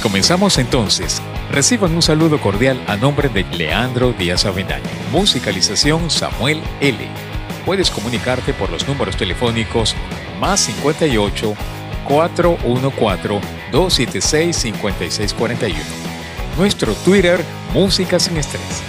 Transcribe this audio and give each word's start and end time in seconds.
comenzamos 0.00 0.58
entonces. 0.58 1.22
Reciban 1.50 1.94
un 1.94 2.02
saludo 2.02 2.40
cordial 2.40 2.82
a 2.86 2.96
nombre 2.96 3.28
de 3.28 3.44
Leandro 3.44 4.12
Díaz 4.12 4.44
Avendaño. 4.44 4.84
Musicalización 5.12 6.10
Samuel 6.10 6.62
L. 6.80 6.98
Puedes 7.64 7.90
comunicarte 7.90 8.52
por 8.54 8.70
los 8.70 8.88
números 8.88 9.16
telefónicos 9.16 9.94
más 10.40 10.60
58 10.60 11.54
414 12.08 13.40
276 13.70 14.56
5641. 14.56 15.78
Nuestro 16.56 16.94
Twitter 16.94 17.44
Música 17.72 18.18
sin 18.18 18.36
Estrés. 18.36 18.82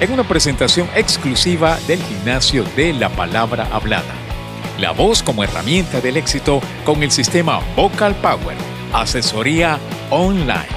En 0.00 0.12
una 0.12 0.24
presentación 0.24 0.88
exclusiva 0.94 1.78
del 1.86 2.02
gimnasio 2.02 2.64
de 2.76 2.92
la 2.92 3.08
palabra 3.08 3.66
hablada. 3.72 4.14
La 4.78 4.90
voz 4.90 5.22
como 5.22 5.42
herramienta 5.42 6.02
del 6.02 6.18
éxito 6.18 6.60
con 6.84 7.02
el 7.02 7.10
sistema 7.10 7.60
Vocal 7.74 8.14
Power. 8.16 8.56
Asesoría 8.92 9.78
online. 10.10 10.68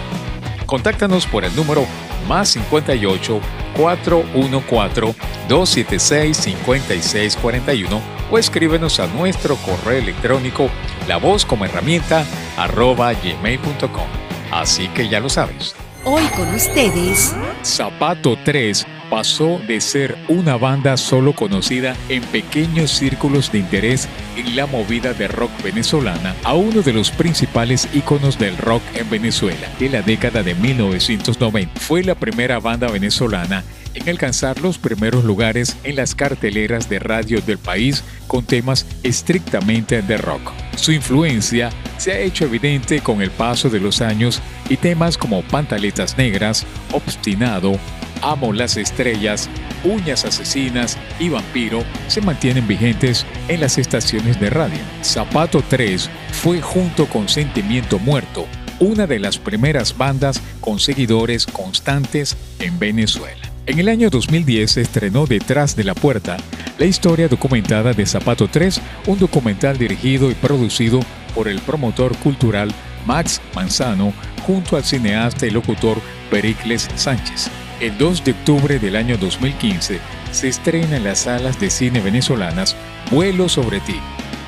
Contáctanos 0.66 1.25
por 1.25 1.45
el 1.45 1.55
número 1.55 1.85
más 2.27 2.49
58 2.49 3.40
414 3.76 5.16
276 5.48 6.38
5641 6.38 8.02
o 8.31 8.38
escríbenos 8.38 9.00
a 9.00 9.08
nuestro 9.08 9.55
correo 9.58 10.00
electrónico 10.00 10.70
la 11.08 11.17
voz 11.17 11.45
como 11.45 11.66
herramienta 11.66 12.23
arroba 12.58 13.13
gmail.com. 13.13 14.08
Así 14.52 14.88
que 14.89 15.09
ya 15.09 15.20
lo 15.20 15.30
sabes. 15.30 15.75
Hoy 16.05 16.23
con 16.36 16.53
ustedes. 16.53 17.36
Zapato 17.64 18.38
3 18.44 18.86
pasó 19.09 19.59
de 19.68 19.81
ser 19.81 20.18
una 20.27 20.55
banda 20.58 20.95
solo 20.98 21.34
conocida 21.34 21.95
en 22.09 22.22
pequeños 22.23 22.91
círculos 22.91 23.52
de 23.52 23.59
interés 23.59 24.08
en 24.38 24.55
la 24.55 24.66
movida 24.66 25.13
de 25.13 25.27
rock 25.27 25.52
venezolana 25.63 26.36
a 26.44 26.54
uno 26.54 26.81
de 26.81 26.94
los 26.94 27.12
principales 27.12 27.88
íconos 27.94 28.38
del 28.38 28.58
rock 28.58 28.81
en 28.94 29.09
Venezuela 29.09 29.67
de 29.80 29.90
la 29.90 30.02
década 30.02 30.44
de 30.44 30.55
1990. 30.55 31.80
Fue 31.80 32.03
la 32.03 32.16
primera 32.16 32.59
banda 32.59 32.90
venezolana 32.90 33.64
en 33.94 34.08
alcanzar 34.08 34.59
los 34.61 34.78
primeros 34.78 35.23
lugares 35.23 35.76
en 35.83 35.95
las 35.95 36.16
carteleras 36.16 36.89
de 36.89 37.00
radio 37.00 37.42
del 37.42 37.58
país 37.58 38.03
con 38.28 38.45
temas 38.45 38.86
estrictamente 39.03 40.02
de 40.02 40.17
rock. 40.17 40.52
Su 40.76 40.92
influencia 40.92 41.72
se 41.98 42.14
ha 42.14 42.20
hecho 42.20 42.45
evidente 42.45 43.02
con 43.02 43.22
el 43.22 43.31
paso 43.31 43.70
de 43.70 43.80
los 43.80 44.02
años 44.02 44.42
y 44.70 44.78
temas 44.78 45.17
como 45.17 45.42
Pantaletas 45.42 46.17
Negras, 46.17 46.66
Obstinado, 46.94 47.78
Amo 48.22 48.53
las 48.53 48.78
Estrellas, 48.78 49.50
Uñas 49.84 50.25
Asesinas 50.25 50.98
y 51.20 51.30
Vampiro 51.30 51.84
se 52.08 52.22
mantienen 52.22 52.67
vigentes 52.67 53.26
en 53.48 53.61
las 53.61 53.78
estaciones 53.78 54.39
de 54.39 54.50
radio. 54.50 54.80
Zapato 55.03 55.64
3 55.67 56.09
fue 56.31 56.61
junto 56.61 57.08
con 57.08 57.30
Sentimiento 57.30 58.00
Muerto 58.00 58.45
una 58.80 59.08
de 59.08 59.20
las 59.20 59.38
primeras 59.38 59.98
bandas 59.98 60.42
con 60.61 60.80
seguidores 60.80 61.45
constantes 61.45 62.38
en 62.59 62.80
Venezuela. 62.80 63.42
En 63.66 63.78
el 63.78 63.89
año 63.89 64.09
2010 64.09 64.72
se 64.72 64.81
estrenó 64.81 65.28
Detrás 65.28 65.76
de 65.76 65.83
la 65.83 65.94
Puerta, 65.94 66.38
la 66.78 66.86
historia 66.86 67.28
documentada 67.28 67.94
de 67.94 68.06
Zapato 68.06 68.48
3, 68.48 68.81
un 69.08 69.20
documental 69.20 69.78
dirigido 69.78 70.31
y 70.31 70.33
producido 70.33 71.02
por 71.36 71.48
el 71.48 71.59
promotor 71.59 72.16
cultural 72.17 72.73
Max 73.06 73.42
Manzano 73.54 74.14
junto 74.45 74.76
al 74.76 74.83
cineasta 74.83 75.45
y 75.45 75.52
locutor 75.52 76.02
Pericles 76.31 76.89
Sánchez. 76.95 77.52
El 77.80 77.97
2 77.97 78.25
de 78.25 78.31
octubre 78.31 78.77
del 78.77 78.97
año 78.97 79.17
2015 79.17 80.02
se 80.33 80.47
estrena 80.49 80.97
en 80.97 81.05
las 81.05 81.19
salas 81.19 81.61
de 81.61 81.69
cine 81.69 82.02
venezolanas 82.02 82.75
Vuelo 83.09 83.47
sobre 83.47 83.80
ti, 83.80 83.95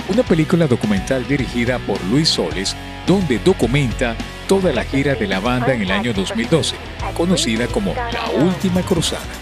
una 0.09 0.21
película 0.23 0.67
documental 0.67 1.25
dirigida 1.25 1.79
por 1.79 2.03
Luis 2.05 2.27
Soles 2.27 2.75
donde 3.07 3.39
documenta 3.39 4.17
toda 4.49 4.73
la 4.73 4.83
gira 4.83 5.15
de 5.15 5.27
la 5.27 5.39
banda 5.39 5.73
en 5.73 5.83
el 5.83 5.91
año 5.91 6.11
2012, 6.13 6.75
conocida 7.15 7.67
como 7.67 7.95
La 7.95 8.29
Última 8.43 8.81
Cruzada. 8.81 9.40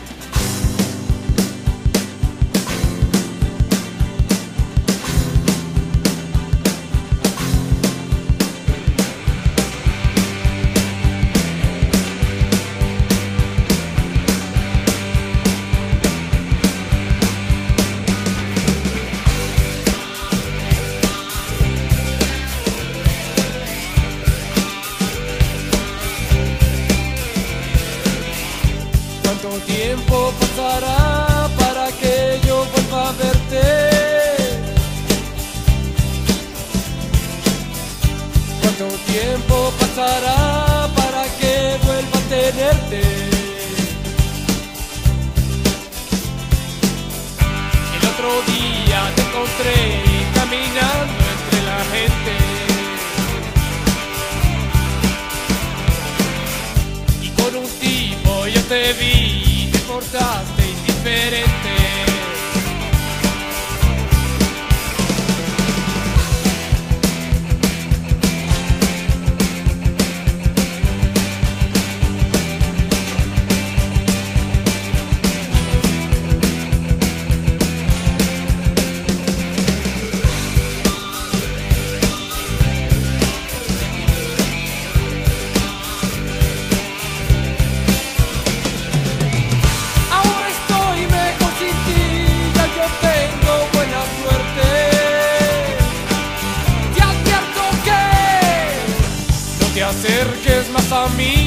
me. 101.08 101.39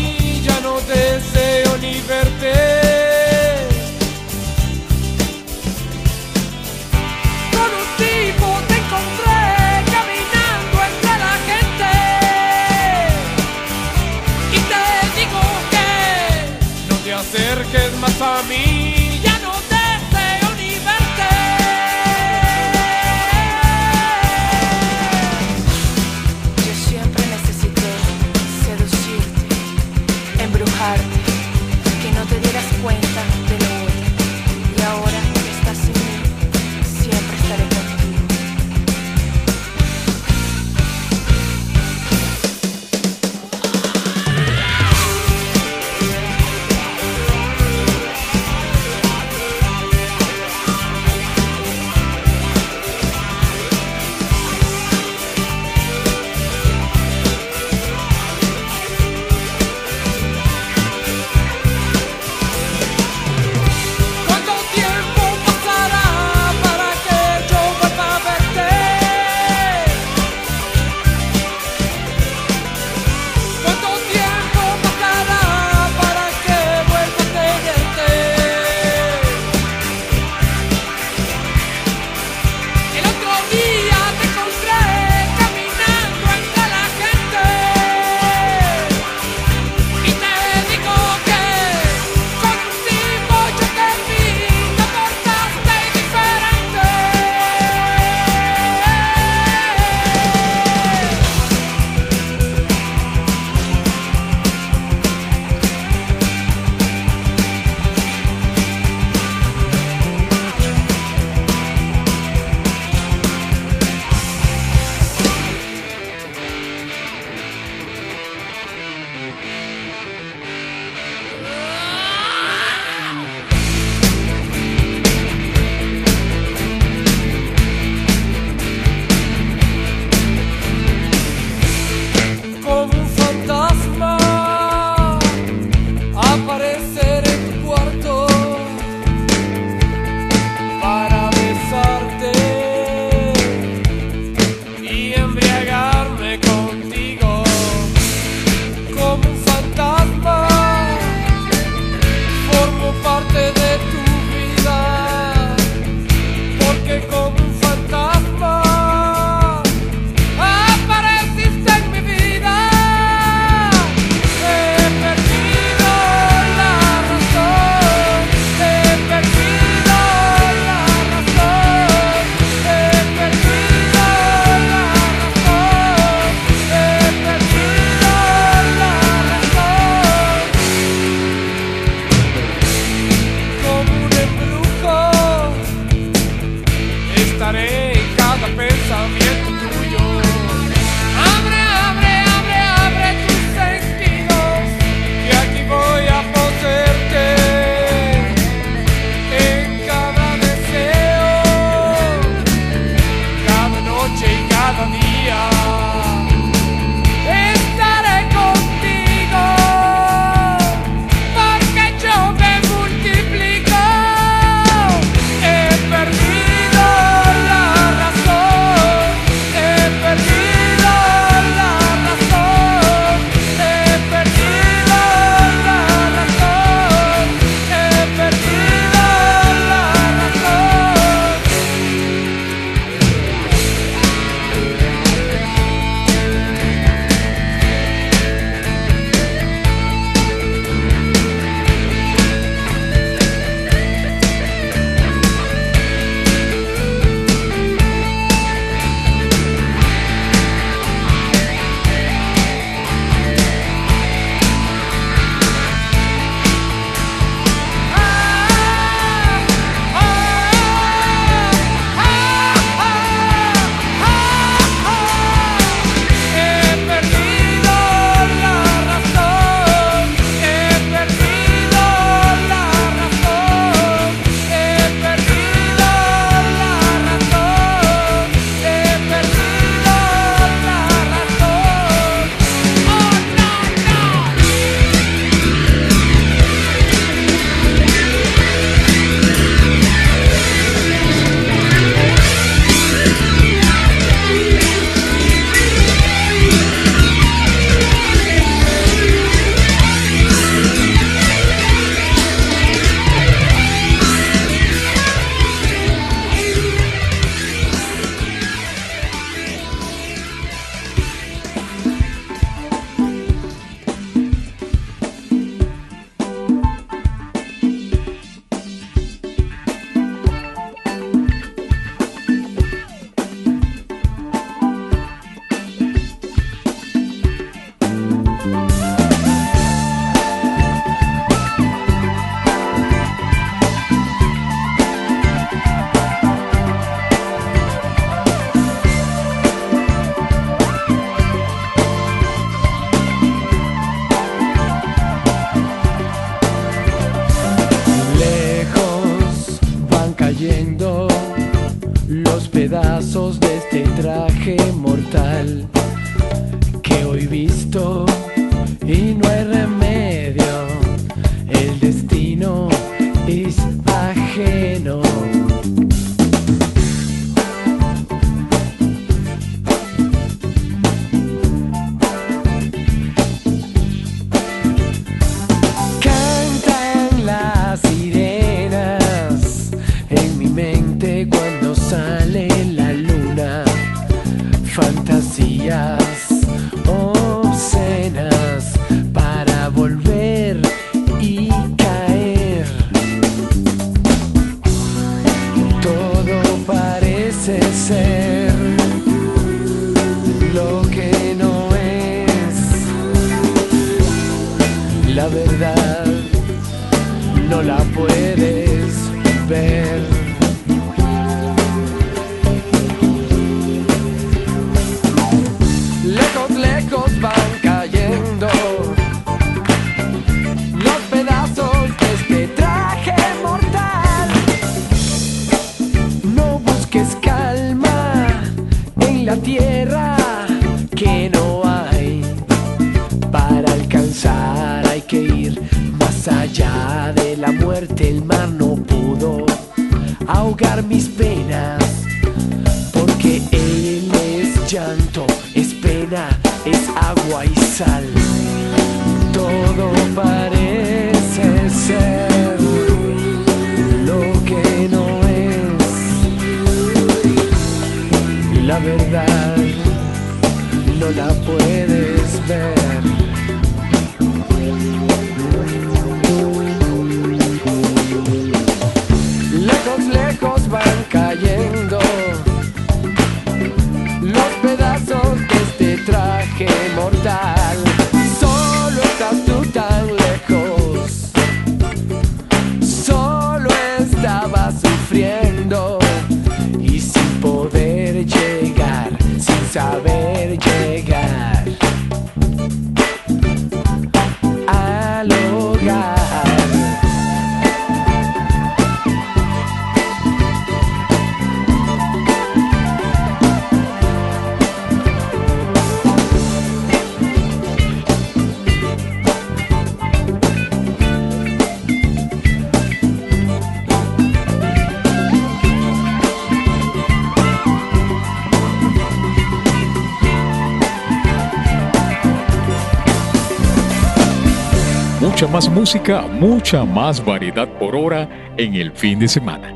Mucha 526.40 526.84
más 526.84 527.22
variedad 527.24 527.68
por 527.78 527.94
hora 527.94 528.28
en 528.56 528.74
el 528.74 528.92
fin 528.92 529.18
de 529.18 529.28
semana. 529.28 529.74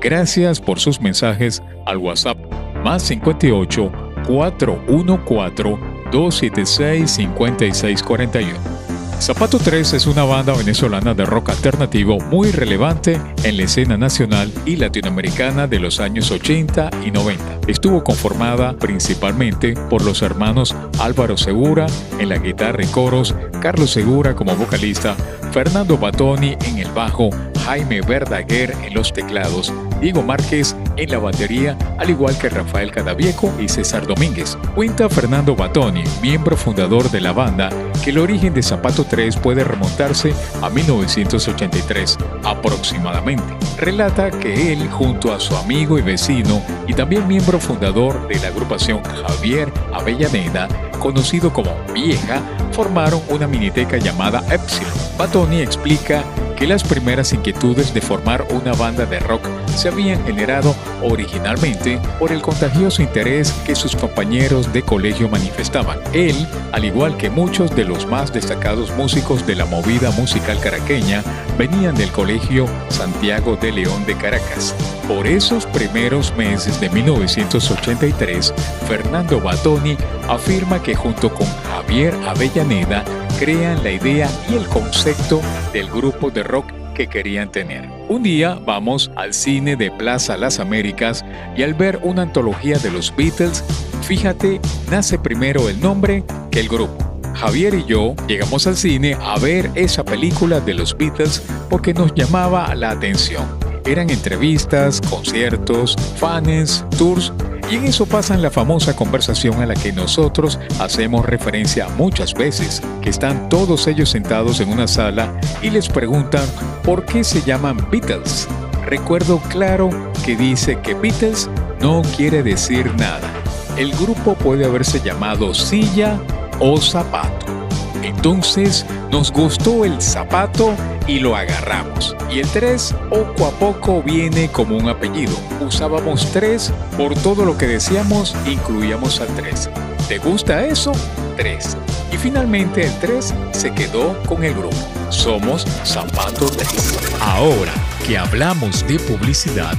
Gracias 0.00 0.60
por 0.60 0.80
sus 0.80 1.00
mensajes 1.00 1.62
al 1.86 1.98
WhatsApp 1.98 2.36
más 2.82 3.02
58 3.02 3.92
414 4.26 5.78
276 6.10 7.10
5641. 7.10 8.82
Zapato 9.22 9.58
3 9.60 9.92
es 9.92 10.06
una 10.08 10.24
banda 10.24 10.52
venezolana 10.52 11.14
de 11.14 11.24
rock 11.24 11.50
alternativo 11.50 12.18
muy 12.18 12.50
relevante 12.50 13.20
en 13.44 13.56
la 13.56 13.62
escena 13.62 13.96
nacional 13.96 14.50
y 14.66 14.74
latinoamericana 14.74 15.68
de 15.68 15.78
los 15.78 16.00
años 16.00 16.32
80 16.32 16.90
y 17.06 17.12
90. 17.12 17.60
Estuvo 17.68 18.02
conformada 18.02 18.72
principalmente 18.72 19.74
por 19.88 20.04
los 20.04 20.22
hermanos 20.22 20.74
Álvaro 20.98 21.36
Segura 21.36 21.86
en 22.18 22.30
la 22.30 22.38
guitarra 22.38 22.82
y 22.82 22.88
coros, 22.88 23.36
Carlos 23.62 23.92
Segura 23.92 24.34
como 24.34 24.56
vocalista, 24.56 25.14
Fernando 25.52 25.96
Batoni 25.96 26.56
en 26.66 26.78
el 26.78 26.90
bajo, 26.90 27.30
Jaime 27.64 28.00
Verdaguer 28.00 28.74
en 28.82 28.92
los 28.92 29.12
teclados, 29.12 29.72
Diego 30.00 30.20
Márquez 30.20 30.74
en 30.96 31.10
la 31.10 31.18
batería, 31.20 31.78
al 31.96 32.10
igual 32.10 32.36
que 32.36 32.48
Rafael 32.48 32.90
Cadavieco 32.90 33.54
y 33.60 33.68
César 33.68 34.04
Domínguez. 34.04 34.58
Cuenta 34.74 35.08
Fernando 35.08 35.54
Batoni, 35.54 36.02
miembro 36.20 36.56
fundador 36.56 37.08
de 37.12 37.20
la 37.20 37.32
banda, 37.32 37.70
que 38.02 38.10
el 38.10 38.18
origen 38.18 38.52
de 38.52 38.64
Zapato 38.64 39.04
3 39.04 39.36
puede 39.36 39.62
remontarse 39.62 40.34
a 40.60 40.68
1983 40.68 42.18
aproximadamente. 42.42 43.44
Relata 43.78 44.28
que 44.32 44.72
él, 44.72 44.88
junto 44.90 45.32
a 45.32 45.38
su 45.38 45.56
amigo 45.56 46.00
y 46.00 46.02
vecino 46.02 46.60
y 46.88 46.94
también 46.94 47.28
miembro 47.28 47.60
fundador 47.60 48.26
de 48.26 48.40
la 48.40 48.48
agrupación 48.48 49.04
Javier 49.04 49.72
Avellaneda, 49.92 50.66
conocido 50.98 51.52
como 51.52 51.70
Vieja, 51.94 52.42
formaron 52.72 53.20
una 53.28 53.46
miniteca 53.46 53.98
llamada 53.98 54.42
Epsilon. 54.50 54.92
Batoni 55.18 55.60
explica 55.60 56.24
que 56.56 56.66
las 56.66 56.84
primeras 56.84 57.32
inquietudes 57.32 57.92
de 57.92 58.00
formar 58.00 58.46
una 58.50 58.72
banda 58.72 59.04
de 59.04 59.18
rock 59.18 59.48
se 59.74 59.88
habían 59.88 60.24
generado 60.24 60.76
originalmente 61.02 61.98
por 62.18 62.30
el 62.30 62.40
contagioso 62.40 63.02
interés 63.02 63.50
que 63.66 63.74
sus 63.74 63.96
compañeros 63.96 64.72
de 64.72 64.82
colegio 64.82 65.28
manifestaban. 65.28 65.98
Él, 66.12 66.46
al 66.70 66.84
igual 66.84 67.16
que 67.16 67.30
muchos 67.30 67.74
de 67.74 67.84
los 67.84 68.06
más 68.06 68.32
destacados 68.32 68.92
músicos 68.92 69.44
de 69.46 69.56
la 69.56 69.64
movida 69.64 70.12
musical 70.12 70.60
caraqueña, 70.60 71.22
venían 71.58 71.94
del 71.96 72.12
colegio 72.12 72.66
Santiago 72.88 73.56
de 73.56 73.72
León 73.72 74.06
de 74.06 74.16
Caracas. 74.16 74.74
Por 75.08 75.26
esos 75.26 75.66
primeros 75.66 76.32
meses 76.36 76.80
de 76.80 76.88
1983, 76.90 78.54
Fernando 78.86 79.40
Batoni 79.40 79.96
afirma 80.28 80.82
que 80.82 80.94
junto 80.94 81.34
con 81.34 81.46
Javier 81.92 82.14
Avellaneda 82.26 83.04
crean 83.38 83.84
la 83.84 83.90
idea 83.90 84.26
y 84.50 84.54
el 84.54 84.66
concepto 84.68 85.42
del 85.74 85.90
grupo 85.90 86.30
de 86.30 86.42
rock 86.42 86.64
que 86.94 87.06
querían 87.06 87.52
tener. 87.52 87.86
Un 88.08 88.22
día 88.22 88.58
vamos 88.64 89.10
al 89.14 89.34
cine 89.34 89.76
de 89.76 89.90
Plaza 89.90 90.38
Las 90.38 90.58
Américas 90.58 91.22
y 91.54 91.62
al 91.62 91.74
ver 91.74 92.00
una 92.02 92.22
antología 92.22 92.78
de 92.78 92.90
los 92.90 93.14
Beatles, 93.14 93.62
fíjate, 94.04 94.58
nace 94.90 95.18
primero 95.18 95.68
el 95.68 95.78
nombre 95.80 96.24
que 96.50 96.60
el 96.60 96.70
grupo. 96.70 96.96
Javier 97.34 97.74
y 97.74 97.84
yo 97.84 98.14
llegamos 98.26 98.66
al 98.66 98.78
cine 98.78 99.14
a 99.20 99.38
ver 99.38 99.70
esa 99.74 100.02
película 100.02 100.60
de 100.60 100.72
los 100.72 100.96
Beatles 100.96 101.42
porque 101.68 101.92
nos 101.92 102.14
llamaba 102.14 102.74
la 102.74 102.88
atención. 102.88 103.44
Eran 103.84 104.08
entrevistas, 104.08 104.98
conciertos, 105.10 105.94
fans, 106.16 106.86
tours 106.96 107.34
y 107.70 107.76
en 107.76 107.84
eso 107.84 108.06
pasan 108.06 108.42
la 108.42 108.50
famosa 108.50 108.94
conversación 108.94 109.60
a 109.62 109.66
la 109.66 109.74
que 109.74 109.92
nosotros 109.92 110.58
hacemos 110.80 111.24
referencia 111.24 111.88
muchas 111.88 112.34
veces, 112.34 112.82
que 113.00 113.10
están 113.10 113.48
todos 113.48 113.86
ellos 113.86 114.10
sentados 114.10 114.60
en 114.60 114.70
una 114.70 114.86
sala 114.86 115.32
y 115.62 115.70
les 115.70 115.88
preguntan 115.88 116.46
por 116.82 117.04
qué 117.04 117.24
se 117.24 117.42
llaman 117.42 117.76
Beatles. 117.90 118.48
Recuerdo 118.84 119.38
claro 119.48 119.90
que 120.24 120.36
dice 120.36 120.78
que 120.80 120.94
Beatles 120.94 121.48
no 121.80 122.02
quiere 122.16 122.42
decir 122.42 122.92
nada. 122.96 123.30
El 123.76 123.92
grupo 123.92 124.34
puede 124.34 124.64
haberse 124.64 125.00
llamado 125.00 125.54
silla 125.54 126.18
o 126.58 126.78
zapato. 126.80 127.61
Entonces 128.02 128.84
nos 129.10 129.30
gustó 129.30 129.84
el 129.84 130.00
zapato 130.00 130.74
y 131.06 131.20
lo 131.20 131.36
agarramos. 131.36 132.16
Y 132.30 132.40
el 132.40 132.48
3 132.48 132.94
poco 133.08 133.46
a 133.46 133.50
poco 133.52 134.02
viene 134.02 134.50
como 134.50 134.76
un 134.76 134.88
apellido. 134.88 135.34
Usábamos 135.60 136.30
3 136.32 136.72
por 136.96 137.14
todo 137.14 137.44
lo 137.44 137.56
que 137.56 137.66
decíamos, 137.66 138.34
incluíamos 138.46 139.20
al 139.20 139.28
3. 139.28 139.70
¿Te 140.08 140.18
gusta 140.18 140.64
eso? 140.66 140.92
3. 141.36 141.76
Y 142.12 142.16
finalmente 142.16 142.84
el 142.84 142.98
3 142.98 143.34
se 143.52 143.72
quedó 143.72 144.20
con 144.24 144.44
el 144.44 144.54
grupo. 144.54 144.76
Somos 145.10 145.66
Zapato 145.84 146.46
3. 146.46 146.98
Ahora 147.20 147.72
que 148.06 148.18
hablamos 148.18 148.86
de 148.86 148.98
publicidad, 148.98 149.76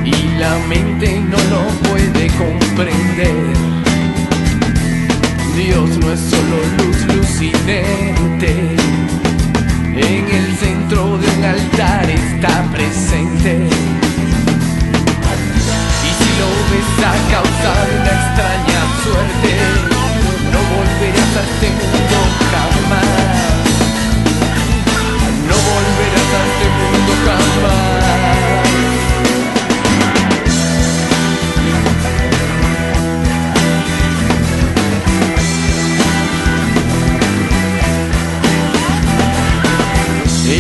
y 0.05 0.39
la 0.39 0.59
mente 0.69 1.21
no 1.21 1.39
lo 1.49 1.63
puede 1.89 2.27
comprender. 2.37 3.57
Dios 5.57 5.89
no 5.99 6.13
es 6.13 6.21
solo 6.21 6.57
luz 6.79 7.17
lucidente, 7.17 8.77
en 9.97 10.29
el 10.31 10.57
centro 10.59 11.17
de 11.17 11.27
un 11.39 11.45
altar 11.45 12.11
está 12.11 12.63
presente. 12.75 13.67
Y 16.05 16.11
si 16.19 16.31
lo 16.41 16.49
ves 16.71 16.93
a 17.07 17.15
causa 17.33 17.73
de 17.87 17.93
una 18.01 18.13
extraña 18.21 18.81
suerte, 19.03 19.53
no 20.53 20.61
volverás 20.77 21.37
a 21.37 21.43
este 21.49 21.69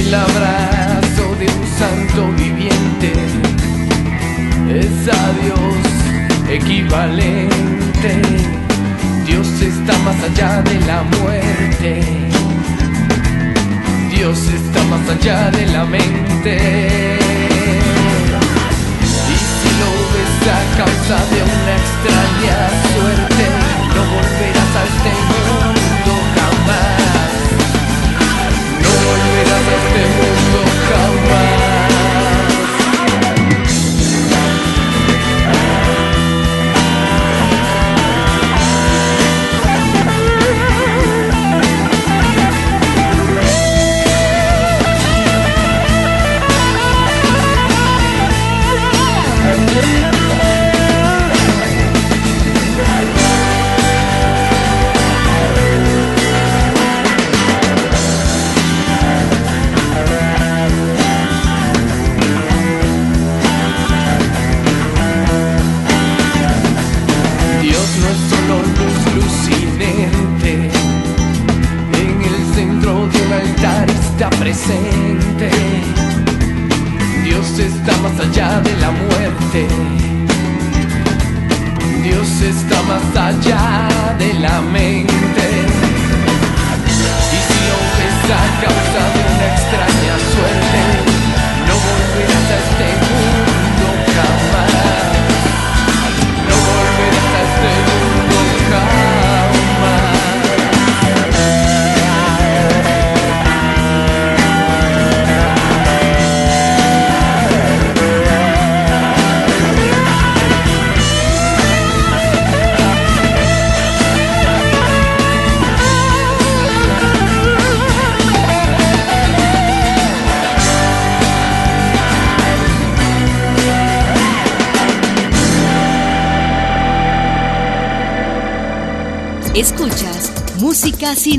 El 0.09 0.15
abrazo 0.15 1.37
de 1.39 1.45
un 1.45 1.67
santo 1.79 2.33
viviente 2.33 3.13
es 4.71 5.07
a 5.07 5.33
Dios 5.43 5.77
equivalente. 6.49 8.23
Dios 9.27 9.47
está 9.61 9.99
más 9.99 10.17
allá 10.23 10.63
de 10.63 10.81
la 10.87 11.03
muerte. 11.03 12.01
Dios 14.11 14.39
está 14.49 14.83
más 14.85 15.07
allá 15.11 15.51
de 15.51 15.67
la 15.67 15.85
mente. 15.85 17.19
Y 19.05 19.37
si 19.59 19.71
lo 19.81 19.91
ves 20.15 20.41
a 20.49 20.61
causa 20.79 21.19
de 21.33 21.39
una 21.53 21.73
extraña 21.83 22.57
suerte, 22.95 23.45
no 23.95 24.03
volverás 24.15 24.73
a 24.75 24.85
este 24.85 25.11
mundo. 25.29 25.69
No 29.69 29.75
volverás 29.75 30.18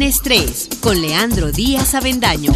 estrés 0.01 0.69
con 0.81 1.01
Leandro 1.01 1.51
Díaz 1.51 1.93
Avendaño. 1.95 2.51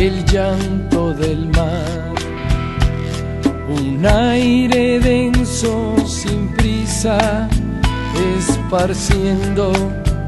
El 0.00 0.24
llanto 0.24 1.12
del 1.12 1.46
mar. 1.48 2.14
Un 3.68 4.06
aire 4.06 4.98
denso 4.98 5.94
sin 6.06 6.48
prisa 6.56 7.48
esparciendo 8.38 9.72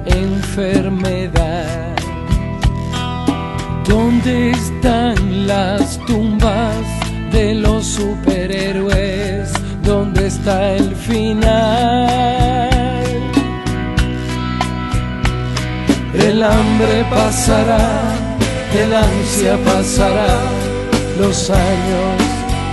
enfermedad. 0.05 1.97
¿Dónde 3.89 4.51
están 4.51 5.47
las 5.47 5.99
tumbas 6.07 6.85
de 7.33 7.55
los 7.55 7.87
superhéroes? 7.87 9.53
¿Dónde 9.83 10.27
está 10.27 10.75
el 10.75 10.95
final? 10.95 12.43
El 16.15 16.43
hambre 16.43 17.05
pasará, 17.11 18.02
el 18.75 18.95
ansia 18.95 19.59
pasará, 19.65 20.41
los 21.19 21.51
años 21.51 22.23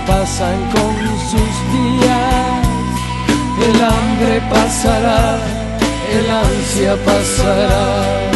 pasan 0.06 0.58
con 0.72 0.96
sus 1.30 1.52
días. 1.72 2.60
El 3.68 3.82
hambre 3.82 4.40
pasará, 4.50 5.36
el 6.12 6.30
ansia 6.30 6.96
pasará. 7.04 8.29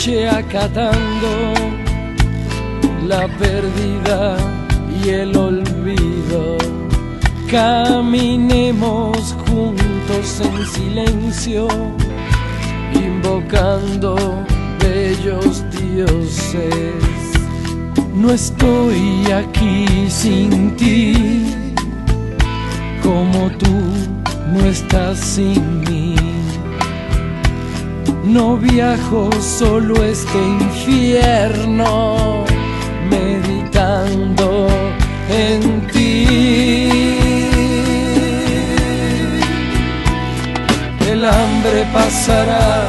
Noche 0.00 0.26
acatando 0.28 1.52
la 3.06 3.28
pérdida 3.38 4.36
y 5.04 5.08
el 5.10 5.36
olvido. 5.36 6.56
Caminemos 7.50 9.36
juntos 9.46 10.40
en 10.40 10.66
silencio, 10.66 11.68
invocando 12.94 14.16
bellos 14.78 15.64
dioses. 15.70 16.62
No 18.14 18.30
estoy 18.30 19.30
aquí 19.32 19.86
sin 20.08 20.76
ti, 20.76 21.44
como 23.02 23.50
tú 23.58 23.76
no 24.52 24.64
estás 24.64 25.18
sin 25.18 25.80
mí. 25.80 26.19
No 28.32 28.56
viajo 28.56 29.28
solo 29.42 30.04
este 30.04 30.38
infierno, 30.38 32.44
meditando 33.10 34.68
en 35.28 35.84
ti. 35.88 36.28
El 41.10 41.24
hambre 41.24 41.84
pasará, 41.92 42.88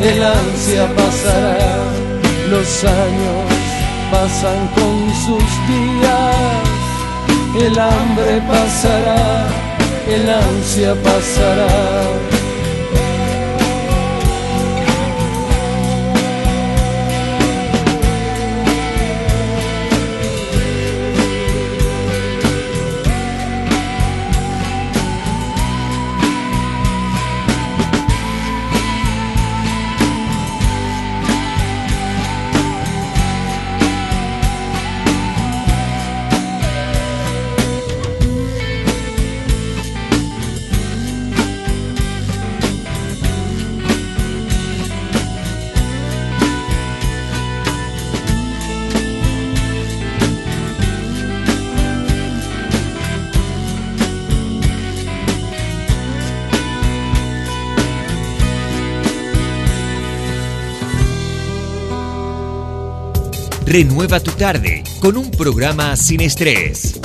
el 0.00 0.22
ansia 0.22 0.86
pasará, 0.94 1.82
los 2.48 2.84
años 2.84 3.50
pasan 4.12 4.68
con 4.76 5.12
sus 5.24 5.48
días. 5.66 6.36
El 7.66 7.76
hambre 7.76 8.40
pasará, 8.46 9.48
el 10.06 10.30
ansia 10.30 10.94
pasará 11.02 12.37
Renueva 63.70 64.18
tu 64.18 64.30
tarde 64.30 64.82
con 64.98 65.18
un 65.18 65.30
programa 65.30 65.94
sin 65.94 66.22
estrés. 66.22 66.98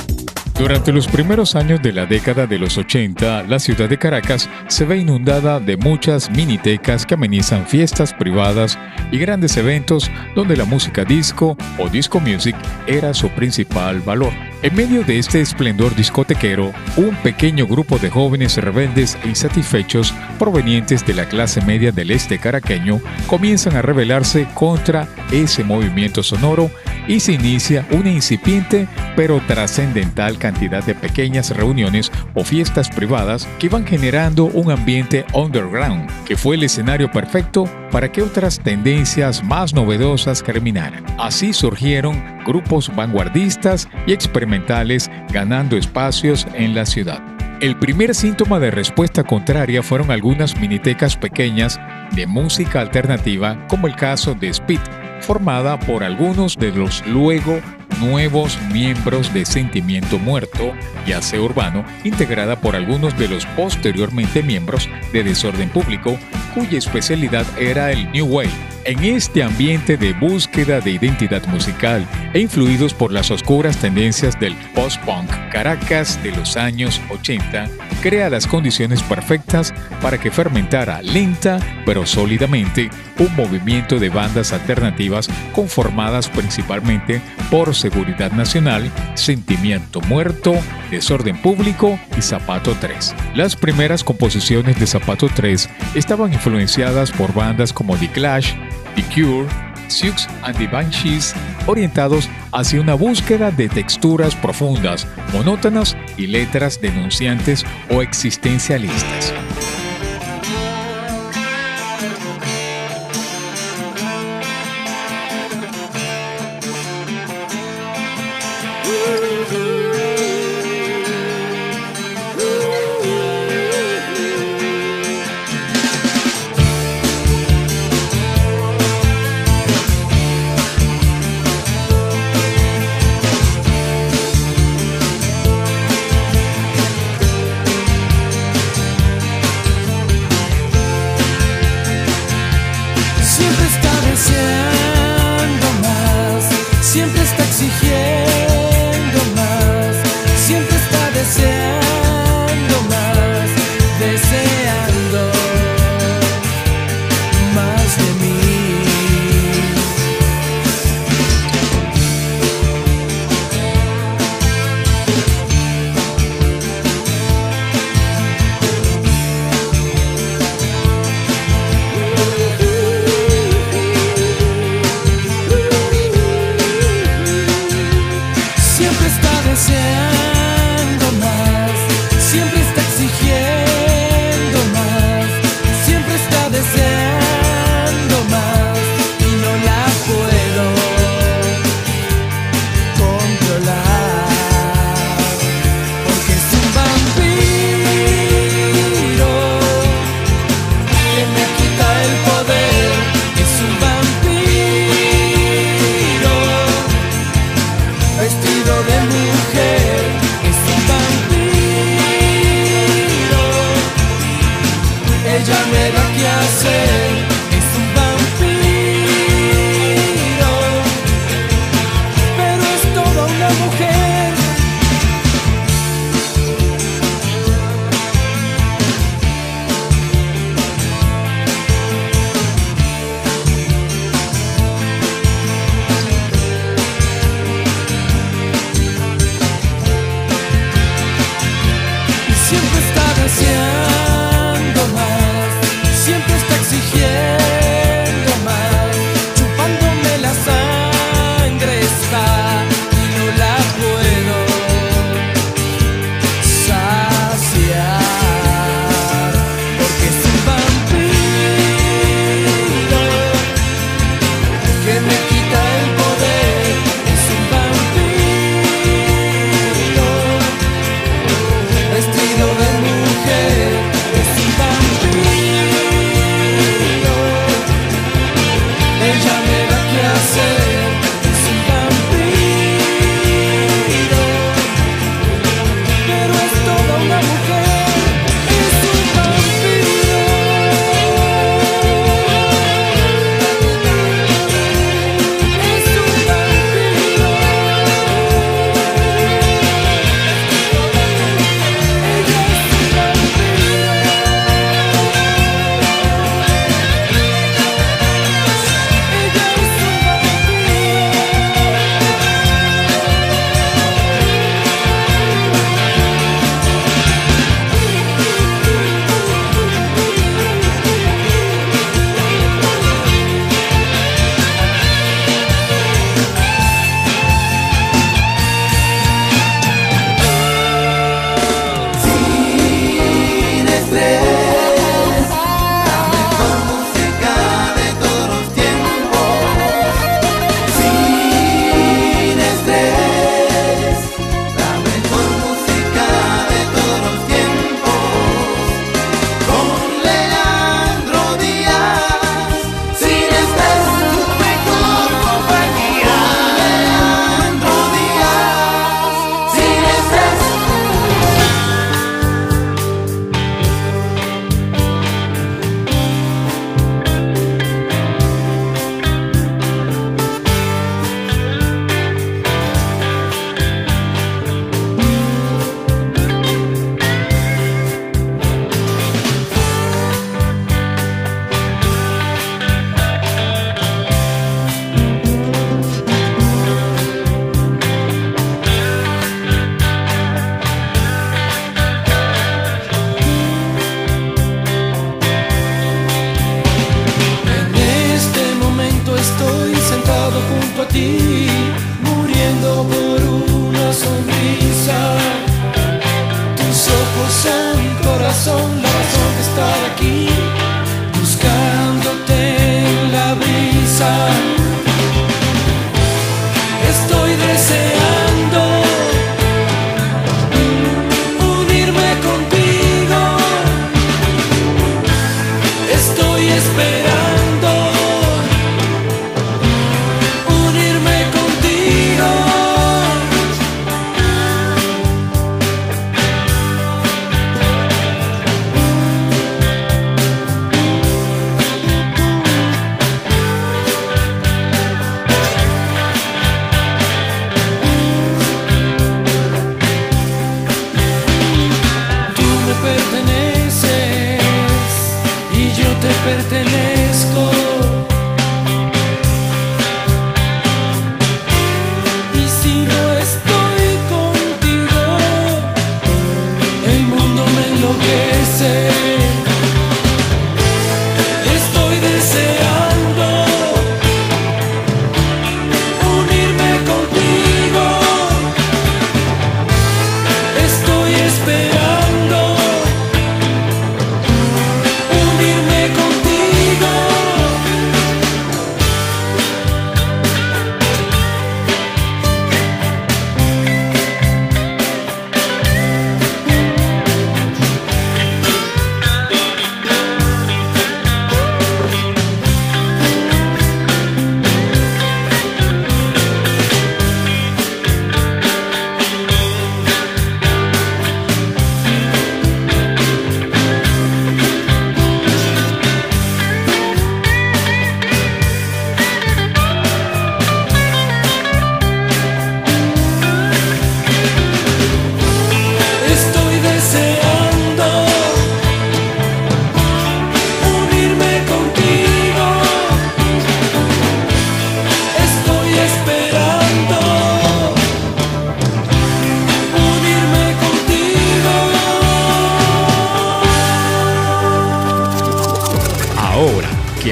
Durante 0.58 0.92
los 0.92 1.06
primeros 1.06 1.56
años 1.56 1.82
de 1.82 1.92
la 1.92 2.06
década 2.06 2.46
de 2.46 2.58
los 2.58 2.78
80, 2.78 3.42
la 3.42 3.58
ciudad 3.58 3.86
de 3.86 3.98
Caracas 3.98 4.48
se 4.68 4.86
ve 4.86 4.96
inundada 4.96 5.60
de 5.60 5.76
muchas 5.76 6.30
minitecas 6.30 7.04
que 7.04 7.14
amenizan 7.14 7.66
fiestas 7.66 8.14
privadas 8.14 8.78
y 9.12 9.18
grandes 9.18 9.58
eventos 9.58 10.10
donde 10.34 10.56
la 10.56 10.64
música 10.64 11.04
disco 11.04 11.54
o 11.76 11.90
disco 11.90 12.18
music 12.18 12.56
era 12.86 13.12
su 13.12 13.28
principal 13.28 14.00
valor. 14.00 14.32
En 14.64 14.74
medio 14.74 15.04
de 15.04 15.18
este 15.18 15.42
esplendor 15.42 15.94
discotequero, 15.94 16.72
un 16.96 17.14
pequeño 17.16 17.66
grupo 17.66 17.98
de 17.98 18.08
jóvenes 18.08 18.56
rebeldes 18.56 19.18
e 19.22 19.28
insatisfechos 19.28 20.14
provenientes 20.38 21.04
de 21.04 21.12
la 21.12 21.28
clase 21.28 21.60
media 21.60 21.92
del 21.92 22.10
este 22.10 22.38
caraqueño 22.38 22.98
comienzan 23.26 23.76
a 23.76 23.82
rebelarse 23.82 24.46
contra 24.54 25.06
ese 25.30 25.64
movimiento 25.64 26.22
sonoro 26.22 26.70
y 27.06 27.20
se 27.20 27.32
inicia 27.32 27.86
una 27.90 28.10
incipiente 28.10 28.88
pero 29.16 29.42
trascendental 29.46 30.38
cantidad 30.38 30.82
de 30.82 30.94
pequeñas 30.94 31.54
reuniones 31.54 32.10
o 32.32 32.42
fiestas 32.42 32.88
privadas 32.88 33.46
que 33.58 33.68
van 33.68 33.86
generando 33.86 34.46
un 34.46 34.70
ambiente 34.70 35.26
underground, 35.34 36.08
que 36.24 36.38
fue 36.38 36.56
el 36.56 36.62
escenario 36.62 37.10
perfecto 37.10 37.64
para 37.90 38.10
que 38.10 38.22
otras 38.22 38.58
tendencias 38.60 39.44
más 39.44 39.74
novedosas 39.74 40.42
germinaran. 40.42 41.04
Así 41.18 41.52
surgieron 41.52 42.33
grupos 42.44 42.94
vanguardistas 42.94 43.88
y 44.06 44.12
experimentales 44.12 45.10
ganando 45.32 45.76
espacios 45.76 46.46
en 46.54 46.74
la 46.74 46.86
ciudad. 46.86 47.22
El 47.60 47.76
primer 47.78 48.14
síntoma 48.14 48.58
de 48.58 48.70
respuesta 48.70 49.24
contraria 49.24 49.82
fueron 49.82 50.10
algunas 50.10 50.60
minitecas 50.60 51.16
pequeñas 51.16 51.80
de 52.14 52.26
música 52.26 52.80
alternativa, 52.80 53.66
como 53.68 53.86
el 53.86 53.96
caso 53.96 54.34
de 54.34 54.48
Speed, 54.48 54.80
formada 55.20 55.78
por 55.78 56.04
algunos 56.04 56.56
de 56.56 56.72
los 56.72 57.06
luego 57.06 57.60
nuevos 58.00 58.58
miembros 58.72 59.32
de 59.32 59.44
Sentimiento 59.46 60.18
Muerto 60.18 60.72
y 61.06 61.12
Aseo 61.12 61.44
Urbano, 61.44 61.84
integrada 62.02 62.60
por 62.60 62.76
algunos 62.76 63.16
de 63.18 63.28
los 63.28 63.46
posteriormente 63.46 64.42
miembros 64.42 64.88
de 65.12 65.22
Desorden 65.22 65.70
Público, 65.70 66.18
cuya 66.54 66.78
especialidad 66.78 67.46
era 67.58 67.92
el 67.92 68.10
New 68.12 68.26
Wave 68.26 68.73
en 68.84 69.02
este 69.04 69.42
ambiente 69.42 69.96
de 69.96 70.12
búsqueda 70.12 70.80
de 70.80 70.90
identidad 70.90 71.44
musical 71.46 72.06
e 72.32 72.40
influidos 72.40 72.94
por 72.94 73.12
las 73.12 73.30
oscuras 73.30 73.76
tendencias 73.78 74.38
del 74.38 74.54
post-punk, 74.74 75.30
Caracas 75.50 76.22
de 76.22 76.32
los 76.32 76.56
años 76.56 77.00
80 77.10 77.68
crea 78.04 78.28
las 78.28 78.46
condiciones 78.46 79.02
perfectas 79.02 79.72
para 80.02 80.18
que 80.18 80.30
fermentara 80.30 81.00
lenta 81.00 81.58
pero 81.86 82.04
sólidamente 82.04 82.90
un 83.18 83.34
movimiento 83.34 83.98
de 83.98 84.10
bandas 84.10 84.52
alternativas 84.52 85.28
conformadas 85.54 86.28
principalmente 86.28 87.22
por 87.50 87.74
Seguridad 87.74 88.32
Nacional, 88.32 88.90
Sentimiento 89.14 90.02
Muerto, 90.02 90.54
Desorden 90.90 91.40
Público 91.40 91.98
y 92.18 92.20
Zapato 92.20 92.76
3. 92.78 93.14
Las 93.34 93.56
primeras 93.56 94.04
composiciones 94.04 94.78
de 94.78 94.86
Zapato 94.86 95.30
3 95.34 95.70
estaban 95.94 96.32
influenciadas 96.32 97.10
por 97.10 97.32
bandas 97.32 97.72
como 97.72 97.96
The 97.96 98.08
Clash, 98.08 98.52
The 98.94 99.02
Cure, 99.02 99.46
Sioux 99.88 100.14
and 100.42 100.56
the 100.56 100.66
Banshees, 100.66 101.34
orientados 101.66 102.28
hacia 102.52 102.80
una 102.80 102.94
búsqueda 102.94 103.50
de 103.50 103.68
texturas 103.68 104.34
profundas, 104.34 105.06
monótonas 105.32 105.96
y 106.16 106.26
letras 106.26 106.80
denunciantes 106.80 107.64
o 107.90 108.02
existencialistas. 108.02 109.32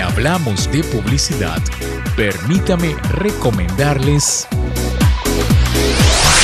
Hablamos 0.00 0.70
de 0.72 0.82
publicidad, 0.84 1.60
permítame 2.16 2.94
recomendarles... 3.10 4.46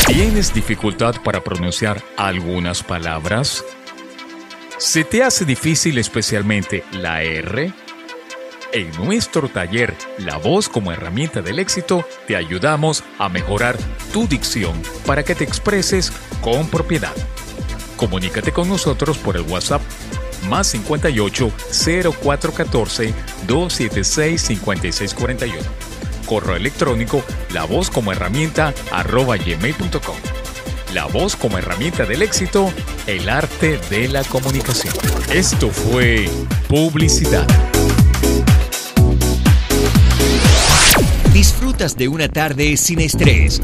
¿Tienes 0.07 0.53
dificultad 0.53 1.17
para 1.23 1.45
pronunciar 1.45 2.03
algunas 2.17 2.83
palabras? 2.83 3.65
¿Se 4.79 5.05
te 5.05 5.23
hace 5.23 5.45
difícil 5.45 5.99
especialmente 5.99 6.85
la 6.93 7.23
R? 7.23 7.73
En 8.73 8.91
nuestro 8.93 9.49
taller 9.49 9.95
La 10.19 10.37
voz 10.37 10.69
como 10.69 10.93
herramienta 10.93 11.41
del 11.41 11.59
éxito, 11.59 12.05
te 12.27 12.37
ayudamos 12.37 13.03
a 13.19 13.29
mejorar 13.29 13.79
tu 14.13 14.27
dicción 14.27 14.81
para 15.07 15.23
que 15.23 15.35
te 15.35 15.45
expreses 15.45 16.13
con 16.43 16.69
propiedad. 16.69 17.15
Comunícate 17.97 18.53
con 18.53 18.69
nosotros 18.69 19.19
por 19.19 19.37
el 19.37 19.43
WhatsApp 19.43 19.83
más 20.49 20.69
58 20.69 21.53
0414 22.23 23.15
276 23.47 24.43
5641. 24.43 25.57
Correo 26.27 26.57
electrónico 26.57 27.23
la 27.53 27.65
voz 27.65 27.91
como 27.91 28.13
herramienta 28.13 28.75
arroba 28.93 29.37
gmail.com. 29.37 30.17
La 30.95 31.07
voz 31.07 31.37
como 31.37 31.59
herramienta 31.59 32.05
del 32.05 32.23
éxito, 32.23 32.73
el 33.07 33.29
arte 33.29 33.79
de 33.91 34.09
la 34.09 34.25
comunicación. 34.25 34.95
Esto 35.33 35.71
fue 35.71 36.29
publicidad. 36.69 37.47
Disfrutas 41.33 41.97
de 41.97 42.09
una 42.09 42.29
tarde 42.29 42.77
sin 42.77 43.01
estrés 43.01 43.61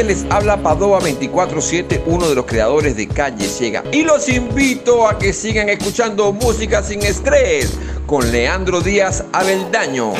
gente? 0.00 0.04
Les 0.04 0.26
habla 0.30 0.62
Padova 0.62 1.00
247, 1.00 2.04
uno 2.06 2.28
de 2.28 2.34
los 2.34 2.46
creadores 2.46 2.96
de 2.96 3.06
Calle 3.06 3.46
Ciega. 3.46 3.84
Y 3.92 4.02
los 4.02 4.28
invito 4.28 5.08
a 5.08 5.18
que 5.18 5.32
sigan 5.32 5.68
escuchando 5.68 6.32
música 6.32 6.82
sin 6.82 7.02
estrés 7.02 7.72
con 8.06 8.30
Leandro 8.30 8.80
Díaz 8.80 9.24
Abeldaño. 9.32 10.12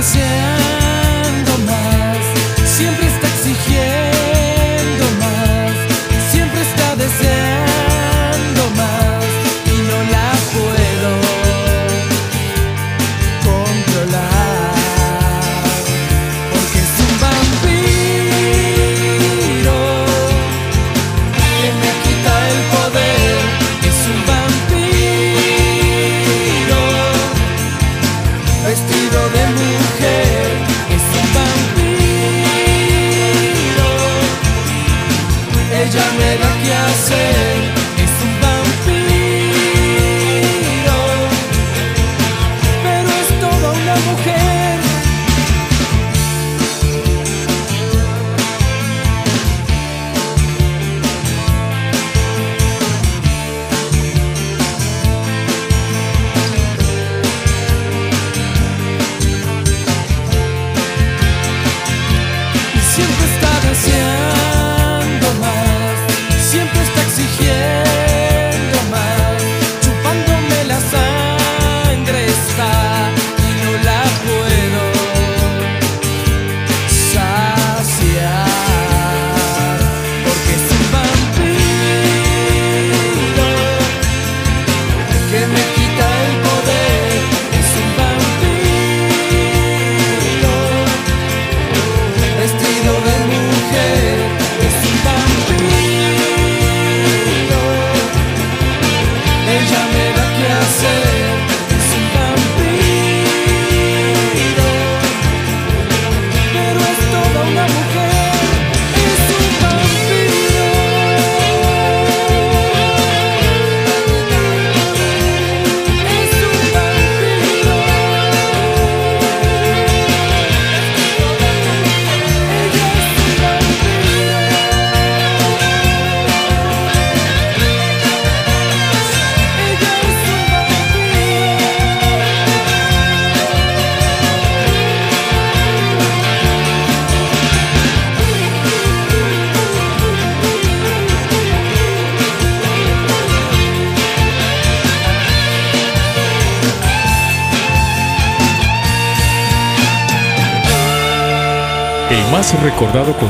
paciência. 0.00 0.79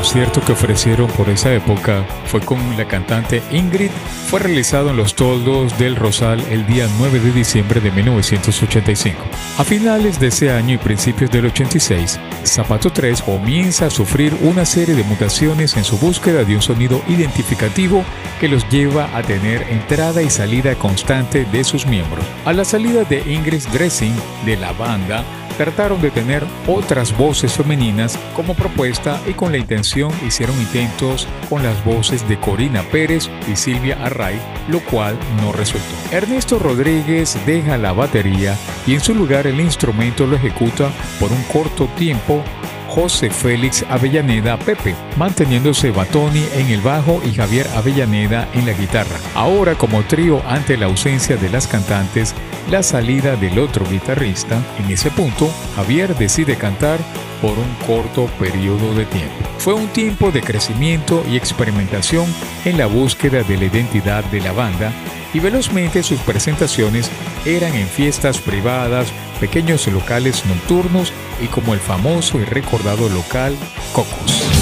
Concierto 0.01 0.41
que 0.41 0.53
ofrecieron 0.53 1.07
por 1.11 1.29
esa 1.29 1.53
época 1.53 2.03
fue 2.25 2.41
con 2.41 2.57
la 2.75 2.87
cantante 2.87 3.43
Ingrid. 3.51 3.91
Fue 4.31 4.39
realizado 4.39 4.89
en 4.89 4.97
los 4.97 5.13
toldos 5.13 5.77
del 5.77 5.95
Rosal 5.95 6.43
el 6.49 6.65
día 6.65 6.87
9 6.97 7.19
de 7.19 7.31
diciembre 7.31 7.79
de 7.79 7.91
1985. 7.91 9.19
A 9.59 9.63
finales 9.63 10.19
de 10.19 10.27
ese 10.27 10.49
año 10.49 10.73
y 10.73 10.77
principios 10.79 11.29
del 11.29 11.45
86, 11.45 12.19
Zapato 12.43 12.91
3 12.91 13.21
comienza 13.21 13.85
a 13.85 13.89
sufrir 13.91 14.35
una 14.41 14.65
serie 14.65 14.95
de 14.95 15.03
mutaciones 15.03 15.77
en 15.77 15.83
su 15.83 15.99
búsqueda 15.99 16.45
de 16.45 16.55
un 16.55 16.63
sonido 16.63 17.03
identificativo 17.07 18.03
que 18.39 18.47
los 18.47 18.67
lleva 18.69 19.15
a 19.15 19.21
tener 19.21 19.61
entrada 19.69 20.23
y 20.23 20.31
salida 20.31 20.73
constante 20.73 21.45
de 21.45 21.63
sus 21.63 21.85
miembros. 21.85 22.25
A 22.45 22.53
la 22.53 22.65
salida 22.65 23.03
de 23.03 23.19
Ingrid 23.31 23.67
Dressing 23.71 24.15
de 24.47 24.57
la 24.57 24.71
banda, 24.71 25.23
trataron 25.61 26.01
de 26.01 26.09
tener 26.09 26.43
otras 26.65 27.15
voces 27.15 27.53
femeninas 27.53 28.17
como 28.35 28.55
propuesta 28.55 29.21
y 29.27 29.33
con 29.33 29.51
la 29.51 29.59
intención 29.59 30.11
hicieron 30.25 30.59
intentos 30.59 31.27
con 31.49 31.61
las 31.61 31.85
voces 31.85 32.27
de 32.27 32.39
Corina 32.39 32.81
Pérez 32.91 33.29
y 33.47 33.55
Silvia 33.55 33.95
Array, 34.03 34.41
lo 34.69 34.79
cual 34.79 35.15
no 35.39 35.51
resultó. 35.51 35.85
Ernesto 36.11 36.57
Rodríguez 36.57 37.37
deja 37.45 37.77
la 37.77 37.91
batería 37.93 38.57
y 38.87 38.95
en 38.95 39.01
su 39.01 39.13
lugar 39.13 39.45
el 39.45 39.59
instrumento 39.59 40.25
lo 40.25 40.35
ejecuta 40.35 40.89
por 41.19 41.31
un 41.31 41.43
corto 41.43 41.85
tiempo 41.95 42.43
José 42.91 43.29
Félix 43.29 43.85
Avellaneda 43.89 44.57
Pepe, 44.57 44.93
manteniéndose 45.17 45.91
Batoni 45.91 46.43
en 46.55 46.67
el 46.67 46.81
bajo 46.81 47.21
y 47.25 47.33
Javier 47.33 47.65
Avellaneda 47.75 48.49
en 48.53 48.65
la 48.65 48.73
guitarra. 48.73 49.17
Ahora 49.33 49.75
como 49.75 50.03
trío 50.03 50.41
ante 50.47 50.75
la 50.75 50.87
ausencia 50.87 51.37
de 51.37 51.49
las 51.49 51.67
cantantes, 51.67 52.35
la 52.69 52.83
salida 52.83 53.35
del 53.35 53.59
otro 53.59 53.85
guitarrista, 53.89 54.61
en 54.79 54.91
ese 54.91 55.09
punto 55.11 55.49
Javier 55.75 56.15
decide 56.15 56.55
cantar 56.55 56.99
por 57.41 57.57
un 57.57 57.73
corto 57.87 58.27
periodo 58.39 58.93
de 58.93 59.05
tiempo. 59.05 59.33
Fue 59.57 59.73
un 59.73 59.87
tiempo 59.87 60.31
de 60.31 60.41
crecimiento 60.41 61.23
y 61.29 61.37
experimentación 61.37 62.25
en 62.65 62.77
la 62.77 62.85
búsqueda 62.85 63.43
de 63.43 63.57
la 63.57 63.65
identidad 63.65 64.23
de 64.25 64.41
la 64.41 64.51
banda 64.51 64.91
y 65.33 65.39
velozmente 65.39 66.03
sus 66.03 66.19
presentaciones 66.19 67.09
eran 67.45 67.73
en 67.73 67.87
fiestas 67.87 68.39
privadas, 68.39 69.11
pequeños 69.39 69.87
locales 69.87 70.45
nocturnos 70.45 71.11
y 71.41 71.47
como 71.47 71.73
el 71.73 71.79
famoso 71.79 72.39
y 72.39 72.45
recordado 72.45 73.09
local 73.09 73.55
Cocos. 73.93 74.60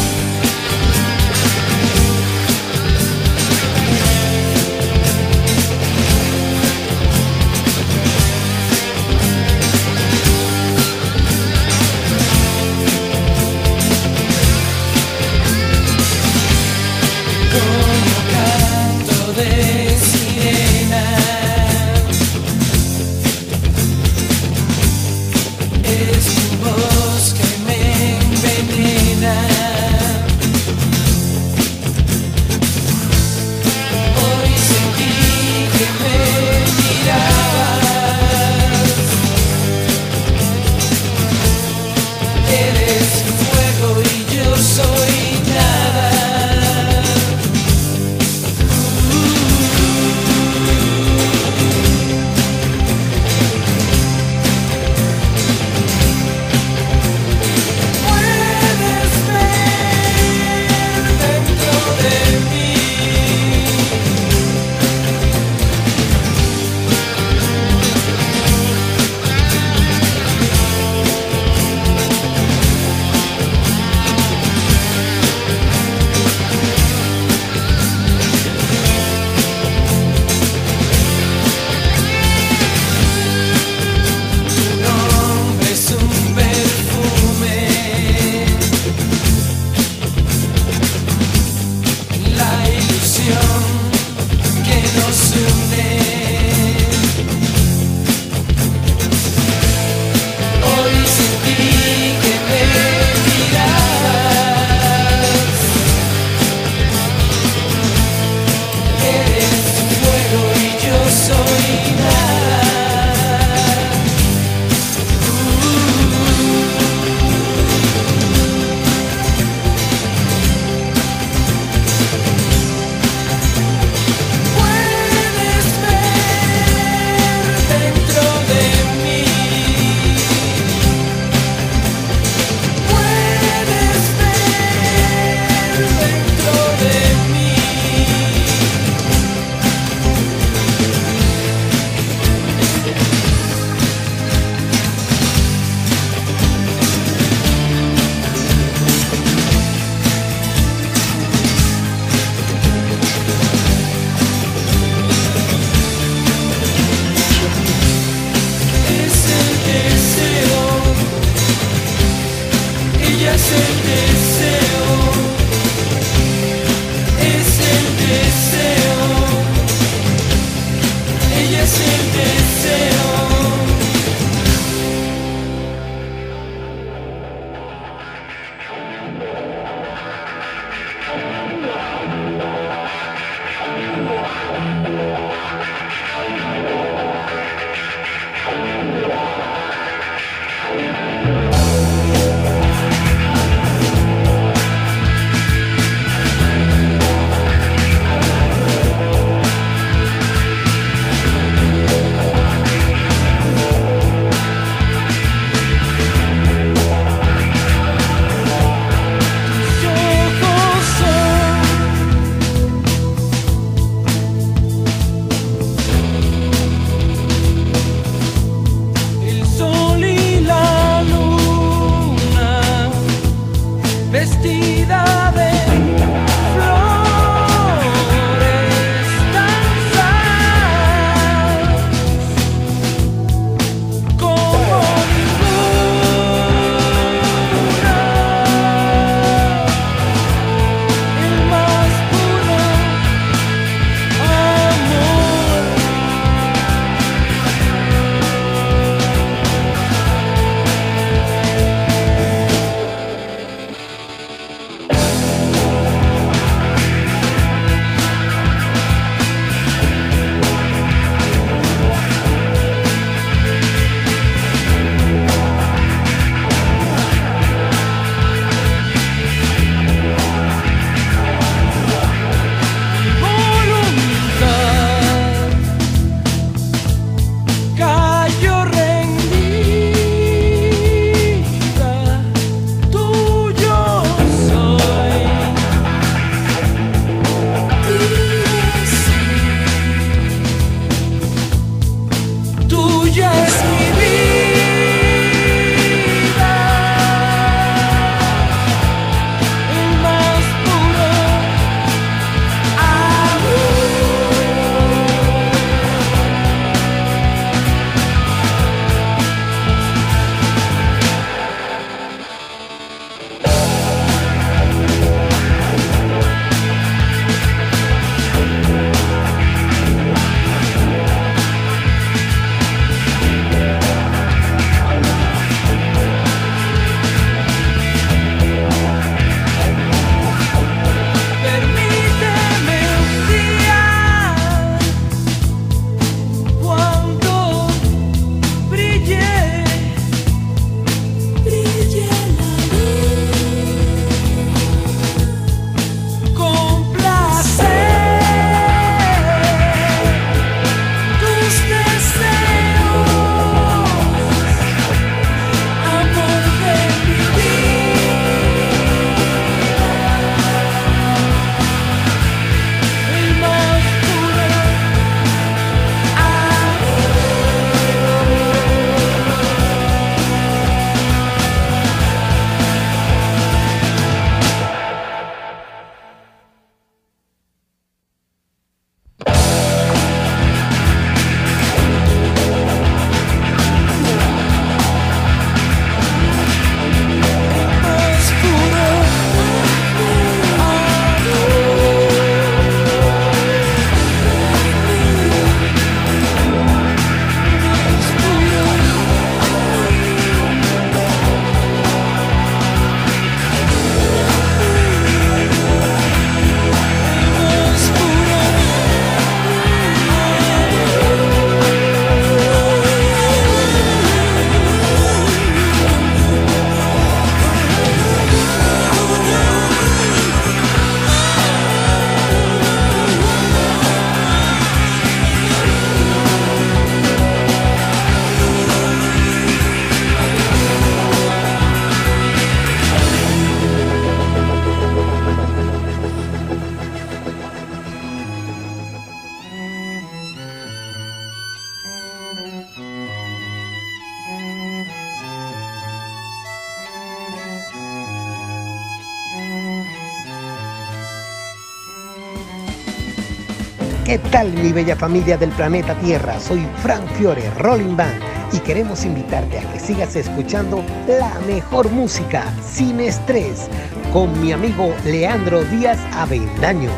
Mi 454.69 454.73
bella 454.73 454.95
familia 454.95 455.35
del 455.35 455.49
planeta 455.49 455.95
Tierra? 455.95 456.39
Soy 456.39 456.63
Frank 456.83 457.03
Fiore, 457.17 457.49
Rolling 457.57 457.95
Band, 457.95 458.21
y 458.53 458.59
queremos 458.59 459.03
invitarte 459.03 459.57
a 459.57 459.71
que 459.71 459.79
sigas 459.79 460.15
escuchando 460.15 460.83
la 461.07 461.39
mejor 461.47 461.89
música 461.89 462.53
sin 462.61 462.99
estrés 462.99 463.67
con 464.13 464.39
mi 464.39 464.51
amigo 464.51 464.93
Leandro 465.05 465.63
Díaz 465.63 465.97
Avendaño. 466.13 466.91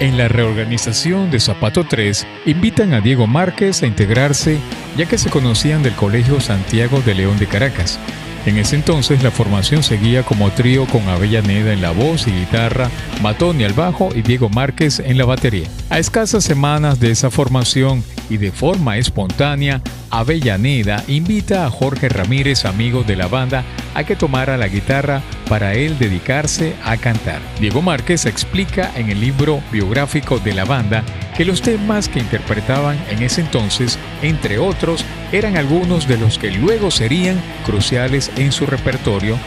En 0.00 0.18
la 0.18 0.26
reorganización 0.26 1.30
de 1.30 1.38
Zapato 1.38 1.84
3, 1.84 2.26
invitan 2.46 2.92
a 2.94 3.00
Diego 3.00 3.28
Márquez 3.28 3.84
a 3.84 3.86
integrarse 3.86 4.58
ya 4.96 5.06
que 5.06 5.18
se 5.18 5.30
conocían 5.30 5.84
del 5.84 5.94
Colegio 5.94 6.40
Santiago 6.40 7.00
de 7.02 7.14
León 7.14 7.38
de 7.38 7.46
Caracas. 7.46 8.00
En 8.46 8.56
ese 8.56 8.76
entonces 8.76 9.22
la 9.22 9.30
formación 9.30 9.82
seguía 9.82 10.22
como 10.22 10.50
trío 10.50 10.86
con 10.86 11.08
Avellaneda 11.08 11.72
en 11.72 11.82
la 11.82 11.90
voz 11.90 12.26
y 12.26 12.30
guitarra, 12.30 12.90
Matoni 13.22 13.64
al 13.64 13.72
bajo 13.72 14.10
y 14.14 14.22
Diego 14.22 14.48
Márquez 14.48 15.00
en 15.00 15.18
la 15.18 15.24
batería. 15.24 15.68
A 15.90 15.98
escasas 15.98 16.44
semanas 16.44 17.00
de 17.00 17.10
esa 17.10 17.30
formación 17.30 18.02
y 18.30 18.36
de 18.36 18.52
forma 18.52 18.96
espontánea, 18.96 19.82
Avellaneda 20.10 21.04
invita 21.08 21.66
a 21.66 21.70
Jorge 21.70 22.08
Ramírez, 22.08 22.64
amigo 22.64 23.02
de 23.02 23.16
la 23.16 23.28
banda, 23.28 23.64
a 23.94 24.04
que 24.04 24.16
tomara 24.16 24.56
la 24.56 24.68
guitarra 24.68 25.22
para 25.48 25.74
él 25.74 25.98
dedicarse 25.98 26.74
a 26.84 26.96
cantar. 26.96 27.40
Diego 27.60 27.82
Márquez 27.82 28.26
explica 28.26 28.92
en 28.94 29.10
el 29.10 29.20
libro 29.20 29.62
biográfico 29.72 30.38
de 30.38 30.54
la 30.54 30.64
banda 30.64 31.02
que 31.36 31.44
los 31.44 31.62
temas 31.62 32.08
que 32.08 32.20
interpretaban 32.20 32.98
en 33.10 33.22
ese 33.22 33.40
entonces, 33.40 33.98
entre 34.22 34.58
otros, 34.58 35.04
eran 35.32 35.56
algunos 35.56 36.06
de 36.06 36.18
los 36.18 36.38
que 36.38 36.50
luego 36.50 36.90
serían 36.90 37.40
cruciales 37.64 38.30
en 38.36 38.52
su 38.52 38.66
repertorio, 38.66 39.38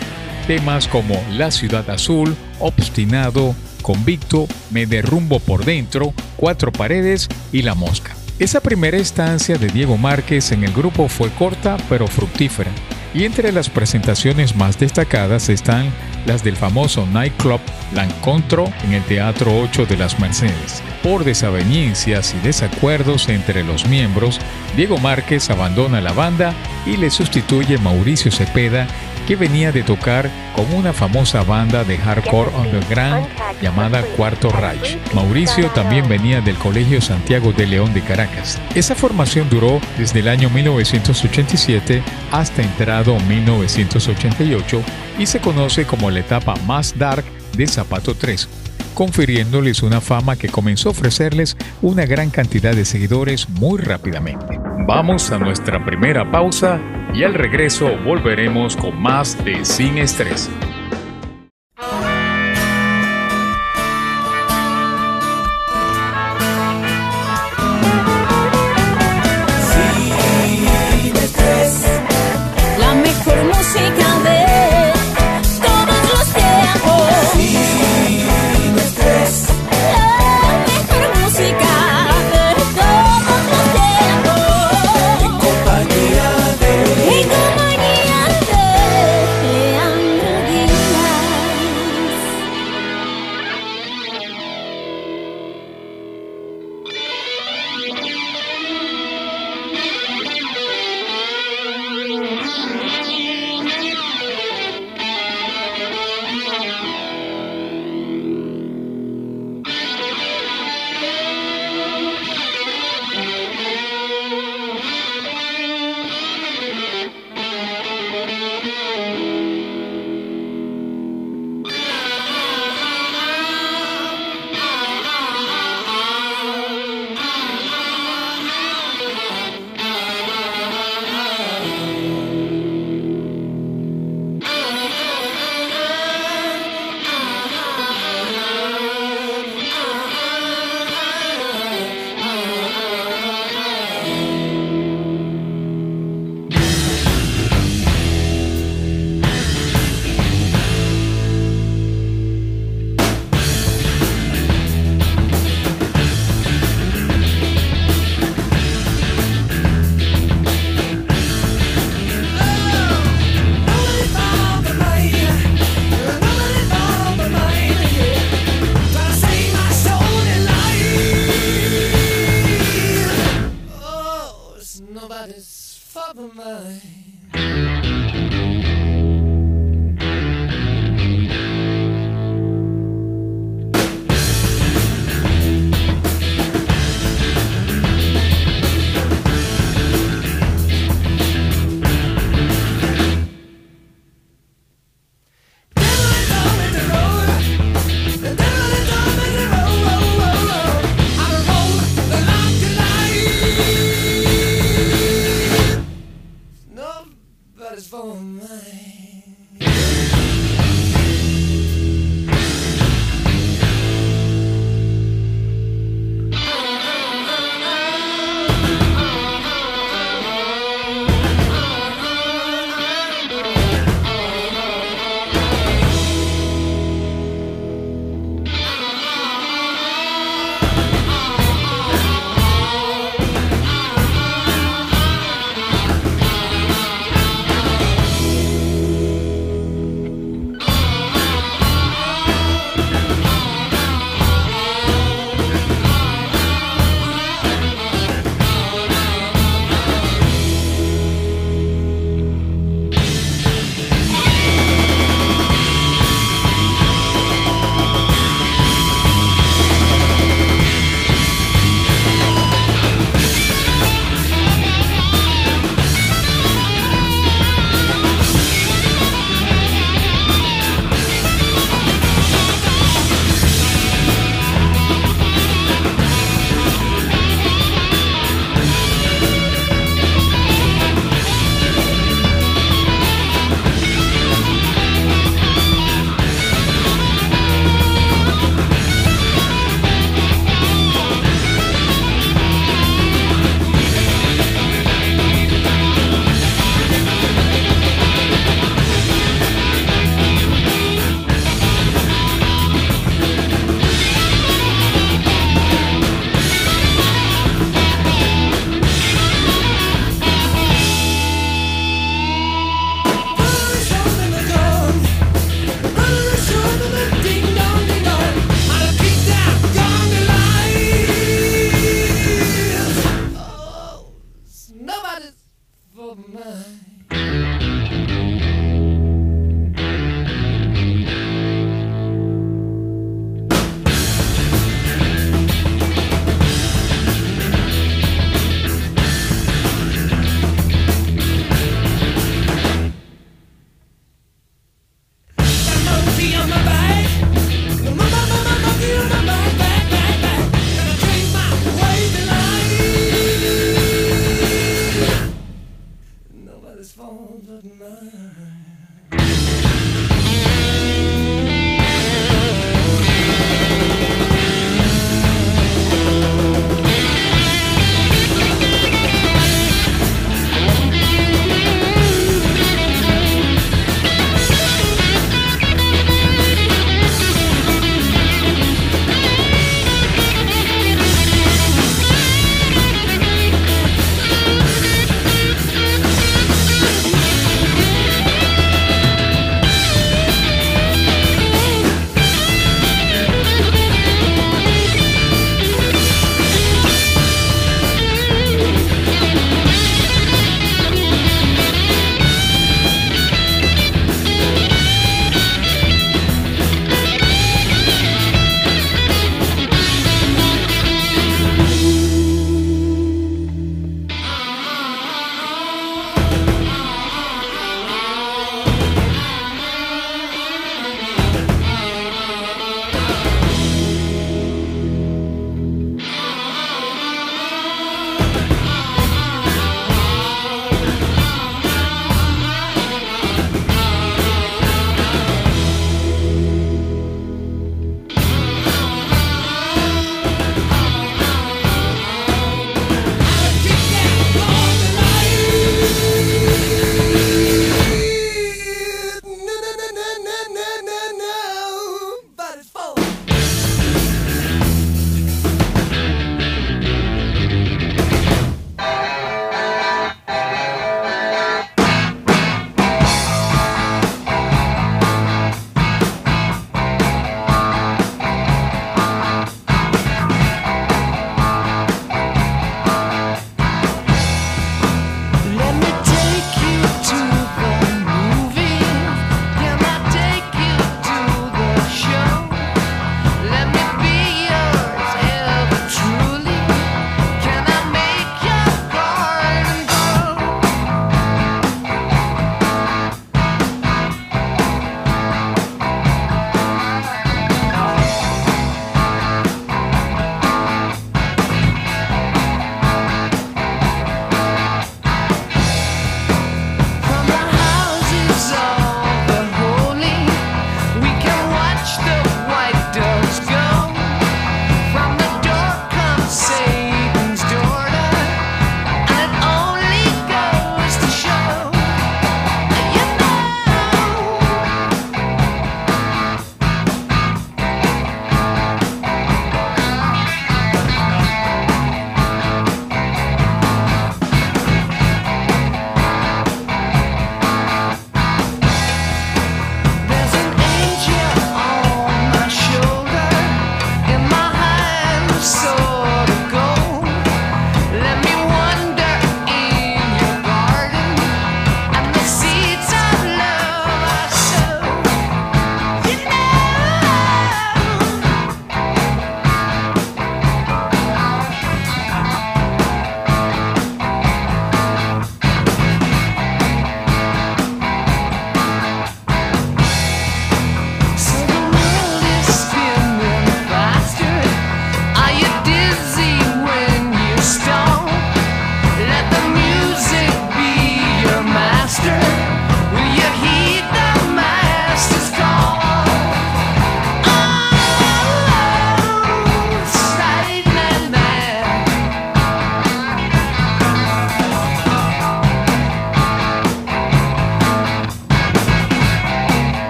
temas 0.48 0.88
como 0.88 1.22
La 1.32 1.52
Ciudad 1.52 1.90
Azul, 1.90 2.36
Obstinado, 2.60 3.56
Convicto, 3.82 4.48
Me 4.70 4.86
Derrumbo 4.86 5.40
por 5.40 5.66
Dentro, 5.66 6.14
Cuatro 6.38 6.72
Paredes 6.72 7.28
y 7.52 7.62
La 7.62 7.76
Mosca. 7.76 8.16
Esa 8.40 8.60
primera 8.60 8.98
estancia 8.98 9.58
de 9.58 9.68
Diego 9.68 9.98
Márquez 9.98 10.52
en 10.52 10.64
el 10.64 10.74
grupo 10.74 11.08
fue 11.08 11.30
corta 11.30 11.78
pero 11.90 12.08
fructífera, 12.08 12.72
y 13.14 13.26
entre 13.26 13.52
las 13.52 13.70
presentaciones 13.70 14.56
más 14.56 14.80
destacadas 14.80 15.50
están 15.50 15.92
las 16.26 16.44
del 16.44 16.56
famoso 16.56 17.06
nightclub 17.08 17.60
La 17.94 18.06
Encontro 18.06 18.72
en 18.84 18.94
el 18.94 19.04
Teatro 19.04 19.60
8 19.60 19.86
de 19.86 19.98
las 19.98 20.20
Mercedes. 20.20 20.82
Por 21.04 21.24
desavenencias 21.24 22.34
y 22.34 22.46
desacuerdos 22.46 23.28
entre 23.30 23.64
los 23.64 23.88
miembros, 23.88 24.40
Diego 24.76 24.98
Márquez 24.98 25.50
abandona 25.50 26.00
la 26.00 26.14
banda 26.14 26.54
y 26.86 26.98
le 26.98 27.10
sustituye 27.10 27.78
Mauricio 27.80 28.32
Cepeda, 28.32 28.88
que 29.28 29.36
venía 29.36 29.72
de 29.72 29.84
tocar 29.84 30.30
con 30.56 30.74
una 30.74 30.94
famosa 30.94 31.44
banda 31.44 31.84
de 31.84 31.98
hardcore 31.98 32.52
underground 32.56 33.28
llamada 33.62 34.02
Cuarto 34.18 34.50
Reich. 34.50 34.98
Mauricio 35.14 35.70
también 35.72 36.08
venía 36.08 36.42
del 36.42 36.56
Colegio 36.56 37.02
Santiago 37.02 37.52
de 37.54 37.68
León 37.68 37.94
de 37.94 38.02
Caracas. 38.02 38.60
Esa 38.76 38.96
formación 38.96 39.50
duró 39.50 39.80
desde 39.98 40.20
el 40.20 40.28
año 40.28 40.50
1987 40.50 42.04
hasta 42.32 42.62
entrado 42.62 43.20
1988 43.20 44.82
y 45.20 45.26
se 45.26 45.40
conoce 45.40 45.86
como 45.86 46.10
la 46.10 46.20
etapa 46.20 46.56
más 46.66 46.98
dark 46.98 47.26
de 47.56 47.68
Zapato 47.68 48.16
3 48.16 48.71
confiriéndoles 48.94 49.84
una 49.84 50.02
fama 50.02 50.36
que 50.36 50.50
comenzó 50.50 50.90
a 50.90 50.92
ofrecerles 50.92 51.58
una 51.82 52.06
gran 52.06 52.30
cantidad 52.30 52.76
de 52.76 52.86
seguidores 52.86 53.50
muy 53.50 53.80
rápidamente. 53.80 54.60
Vamos 54.88 55.32
a 55.32 55.38
nuestra 55.38 55.84
primera 55.86 56.30
pausa 56.32 56.80
y 57.14 57.24
al 57.24 57.34
regreso 57.34 57.90
volveremos 58.06 58.76
con 58.76 59.02
más 59.02 59.44
de 59.44 59.64
Sin 59.66 59.98
Estrés. 59.98 60.50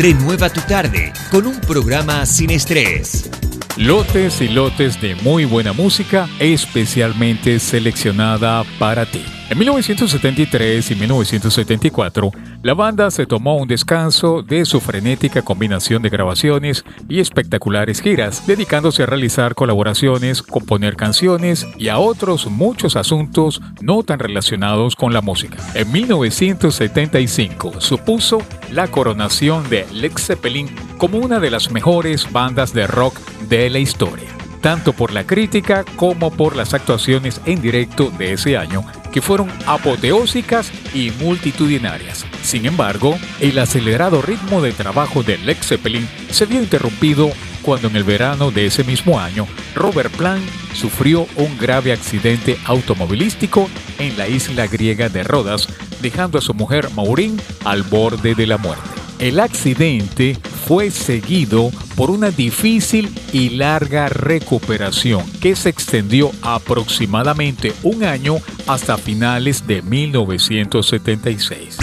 Renueva 0.00 0.48
tu 0.48 0.60
tarde 0.60 1.12
con 1.28 1.44
un 1.44 1.60
programa 1.60 2.24
sin 2.24 2.50
estrés. 2.50 3.28
Lotes 3.76 4.40
y 4.40 4.46
lotes 4.46 5.00
de 5.00 5.16
muy 5.16 5.44
buena 5.44 5.72
música 5.72 6.28
especialmente 6.38 7.58
seleccionada 7.58 8.62
para 8.78 9.06
ti. 9.06 9.24
En 9.50 9.58
1973 9.58 10.90
y 10.90 10.94
1974, 10.94 12.30
la 12.62 12.74
banda 12.74 13.10
se 13.10 13.26
tomó 13.26 13.56
un 13.56 13.66
descanso 13.66 14.42
de 14.42 14.66
su 14.66 14.80
frenética 14.80 15.42
combinación 15.42 16.02
de 16.02 16.10
grabaciones 16.10 16.84
y 17.08 17.18
espectaculares 17.18 18.00
giras, 18.00 18.46
dedicándose 18.46 19.02
a 19.02 19.06
realizar 19.06 19.54
colaboraciones, 19.54 20.42
componer 20.42 20.94
canciones 20.96 21.66
y 21.76 21.88
a 21.88 21.98
otros 21.98 22.46
muchos 22.46 22.94
asuntos 22.94 23.62
no 23.80 24.02
tan 24.02 24.18
relacionados 24.18 24.94
con 24.94 25.12
la 25.12 25.22
música. 25.22 25.56
En 25.74 25.90
1975 25.90 27.80
supuso 27.80 28.42
la 28.70 28.88
coronación 28.88 29.68
de 29.68 29.86
Led 29.92 30.12
Zeppelin 30.16 30.68
como 30.96 31.18
una 31.18 31.40
de 31.40 31.50
las 31.50 31.70
mejores 31.70 32.30
bandas 32.32 32.72
de 32.72 32.86
rock 32.86 33.18
de 33.48 33.70
la 33.70 33.78
historia 33.78 34.38
tanto 34.60 34.92
por 34.92 35.12
la 35.12 35.26
crítica 35.26 35.84
como 35.96 36.30
por 36.30 36.56
las 36.56 36.74
actuaciones 36.74 37.40
en 37.46 37.60
directo 37.60 38.10
de 38.18 38.32
ese 38.32 38.56
año, 38.56 38.84
que 39.12 39.22
fueron 39.22 39.50
apoteósicas 39.66 40.70
y 40.94 41.10
multitudinarias. 41.12 42.26
Sin 42.42 42.66
embargo, 42.66 43.18
el 43.40 43.58
acelerado 43.58 44.22
ritmo 44.22 44.60
de 44.60 44.72
trabajo 44.72 45.22
de 45.22 45.38
Led 45.38 45.58
Zeppelin 45.62 46.08
se 46.30 46.46
vio 46.46 46.60
interrumpido 46.60 47.30
cuando 47.62 47.88
en 47.88 47.96
el 47.96 48.04
verano 48.04 48.50
de 48.50 48.66
ese 48.66 48.84
mismo 48.84 49.20
año, 49.20 49.46
Robert 49.74 50.12
Plant 50.14 50.44
sufrió 50.72 51.26
un 51.36 51.58
grave 51.58 51.92
accidente 51.92 52.56
automovilístico 52.64 53.68
en 53.98 54.16
la 54.16 54.28
isla 54.28 54.66
griega 54.66 55.08
de 55.08 55.22
Rodas, 55.22 55.68
dejando 56.00 56.38
a 56.38 56.42
su 56.42 56.54
mujer 56.54 56.88
Maureen 56.94 57.40
al 57.64 57.82
borde 57.82 58.34
de 58.34 58.46
la 58.46 58.58
muerte. 58.58 58.88
El 59.18 59.40
accidente 59.40 60.38
fue 60.66 60.90
seguido 60.92 61.72
por 61.96 62.10
una 62.10 62.30
difícil 62.30 63.12
y 63.32 63.50
larga 63.50 64.08
recuperación 64.08 65.28
que 65.40 65.56
se 65.56 65.70
extendió 65.70 66.30
aproximadamente 66.42 67.72
un 67.82 68.04
año 68.04 68.36
hasta 68.68 68.96
finales 68.96 69.66
de 69.66 69.82
1976. 69.82 71.78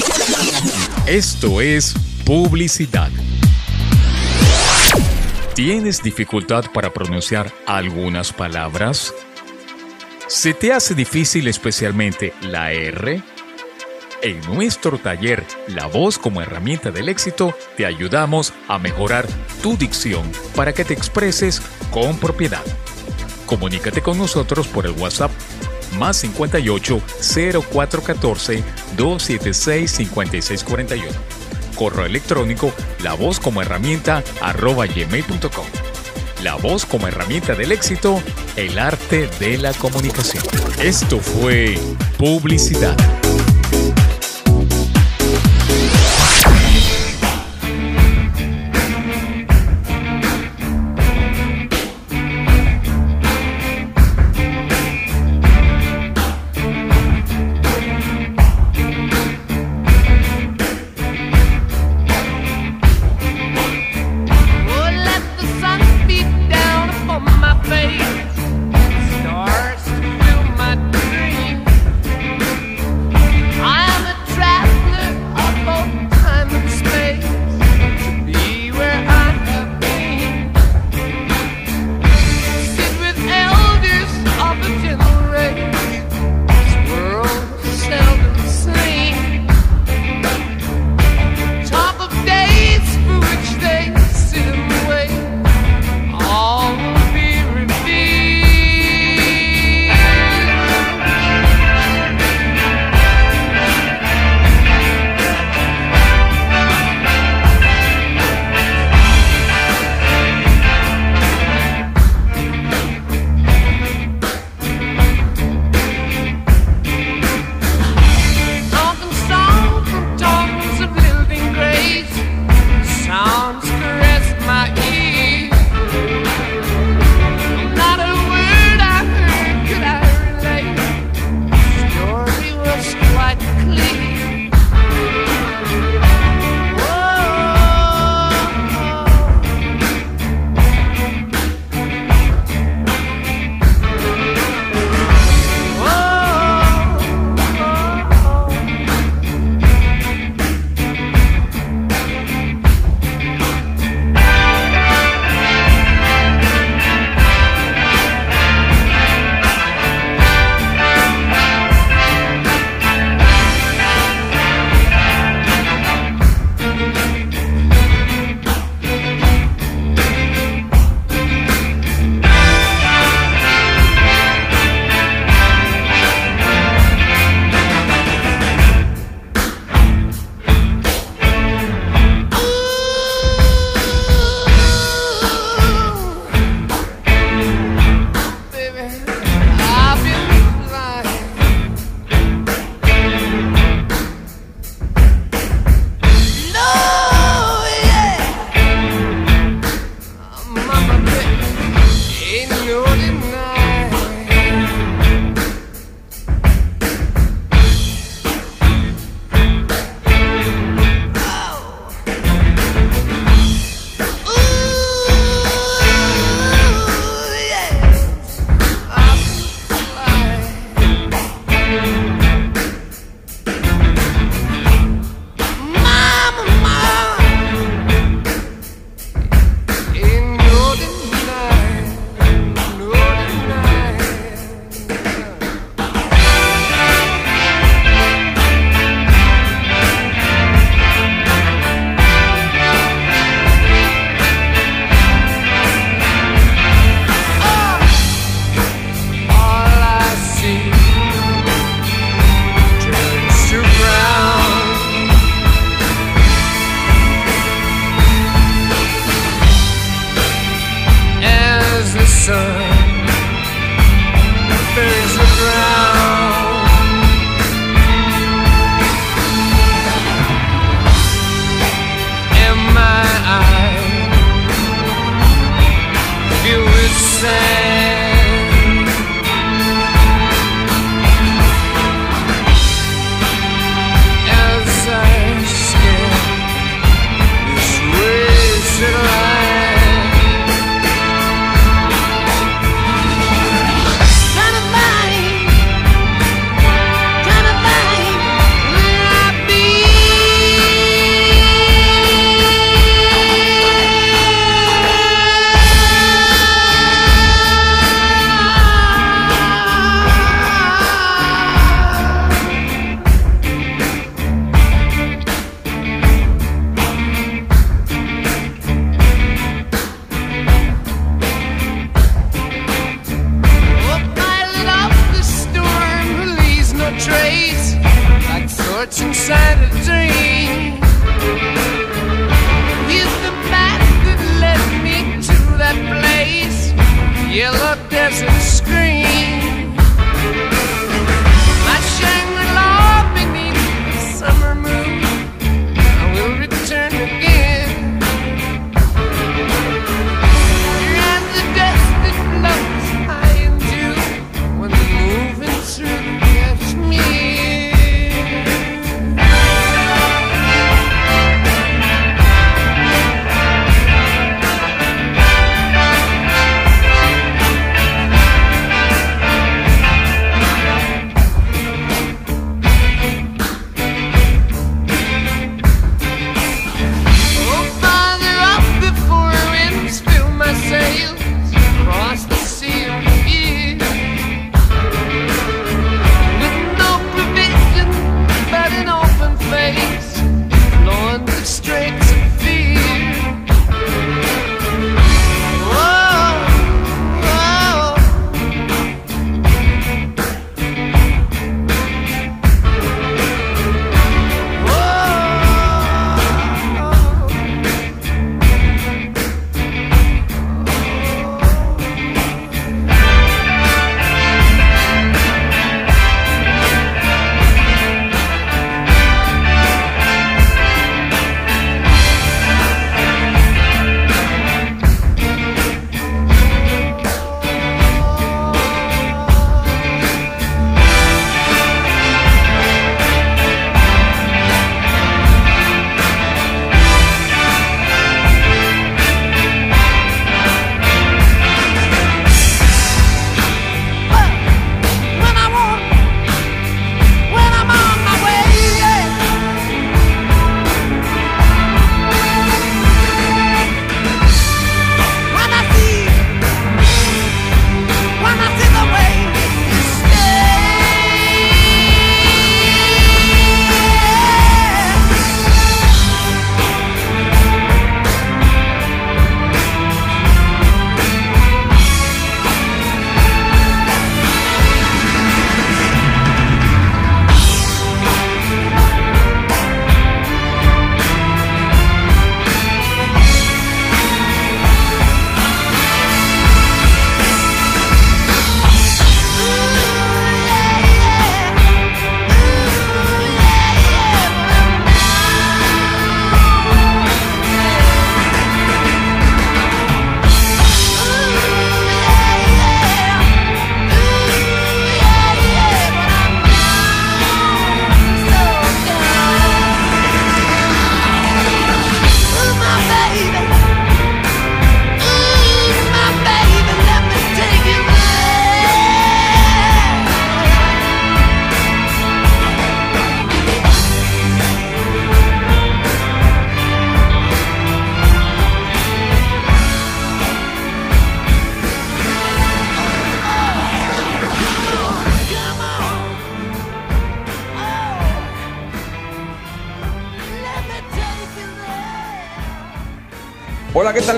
Esto 1.07 1.59
es 1.59 1.93
publicidad. 2.26 3.11
¿Tienes 5.55 6.01
dificultad 6.01 6.66
para 6.74 6.93
pronunciar 6.93 7.51
algunas 7.66 8.32
palabras? 8.32 9.13
¿Se 10.28 10.53
te 10.53 10.72
hace 10.74 10.95
difícil 10.95 11.47
especialmente 11.47 12.34
la 12.41 12.72
R? 12.72 13.35
En 14.26 14.41
nuestro 14.51 14.97
taller 14.97 15.45
La 15.67 15.86
voz 15.86 16.17
como 16.17 16.41
herramienta 16.41 16.89
del 16.89 17.09
éxito, 17.09 17.55
te 17.78 17.86
ayudamos 17.86 18.55
a 18.67 18.80
mejorar 18.80 19.28
tu 19.61 19.78
dicción 19.78 20.23
para 20.55 20.73
que 20.73 20.84
te 20.84 20.95
expreses 20.95 21.61
con 21.91 22.17
propiedad. 22.17 22.63
Comunícate 23.45 24.01
con 24.01 24.17
nosotros 24.17 24.67
por 24.67 24.88
el 24.88 24.93
WhatsApp 24.93 25.30
más 25.99 26.17
58 26.17 26.99
0414 27.21 28.63
276 28.97 29.91
5641. 29.91 31.06
Correo 31.76 32.07
electrónico 32.07 32.73
la 33.03 33.14
voz 33.14 33.39
como 33.39 33.61
herramienta 33.61 34.23
arroba 34.41 34.88
gmail.com. 34.88 35.68
La 36.41 36.56
voz 36.56 36.88
como 36.88 37.07
herramienta 37.07 37.53
del 37.53 37.72
éxito, 37.72 38.19
el 38.56 38.80
arte 38.80 39.30
de 39.39 39.60
la 39.60 39.72
comunicación. 39.73 40.43
Esto 40.80 41.19
fue 41.19 41.77
publicidad. 42.18 42.97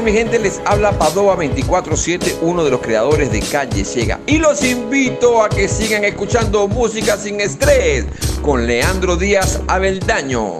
mi 0.07 0.13
gente? 0.13 0.39
Les 0.39 0.61
habla 0.63 0.97
Padova 0.97 1.35
24-7, 1.35 2.37
uno 2.41 2.63
de 2.63 2.71
los 2.71 2.79
creadores 2.79 3.29
de 3.29 3.41
Calle 3.41 3.83
Ciega. 3.83 4.21
Y 4.25 4.37
los 4.37 4.63
invito 4.63 5.43
a 5.43 5.49
que 5.49 5.67
sigan 5.67 6.05
escuchando 6.05 6.65
música 6.69 7.17
sin 7.17 7.41
estrés 7.41 8.05
con 8.41 8.65
Leandro 8.65 9.17
Díaz 9.17 9.59
Abeldaño. 9.67 10.59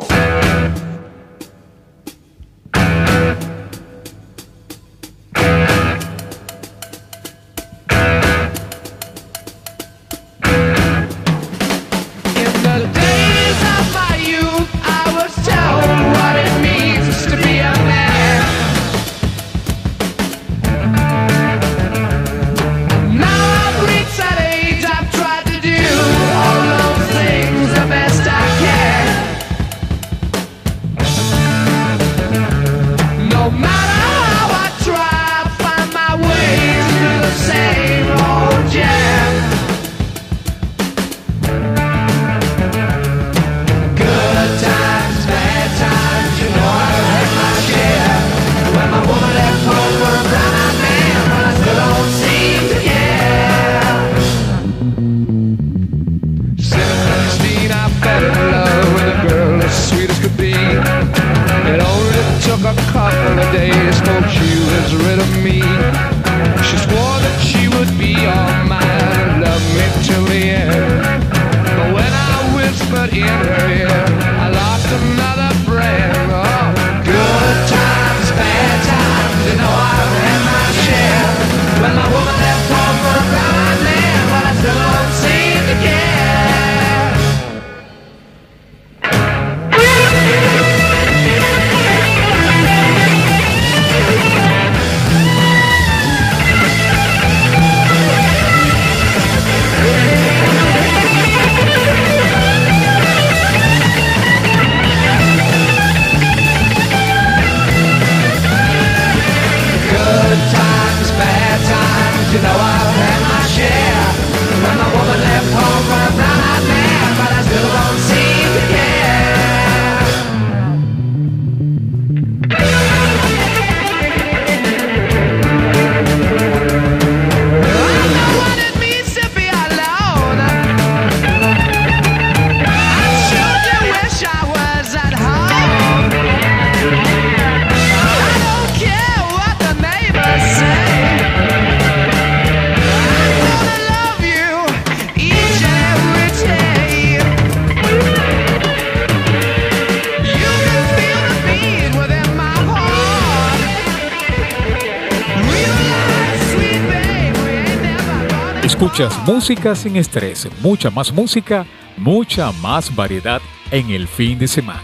Música 159.38 159.76
sin 159.76 159.96
estrés, 159.98 160.50
mucha 160.64 160.90
más 160.90 161.14
música, 161.14 161.64
mucha 161.96 162.52
más 162.54 162.96
variedad 162.96 163.40
en 163.70 163.92
el 163.92 164.08
fin 164.08 164.40
de 164.40 164.48
semana. 164.48 164.82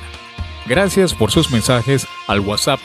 Gracias 0.68 1.12
por 1.12 1.32
sus 1.32 1.50
mensajes 1.50 2.06
al 2.28 2.40
WhatsApp 2.40 2.80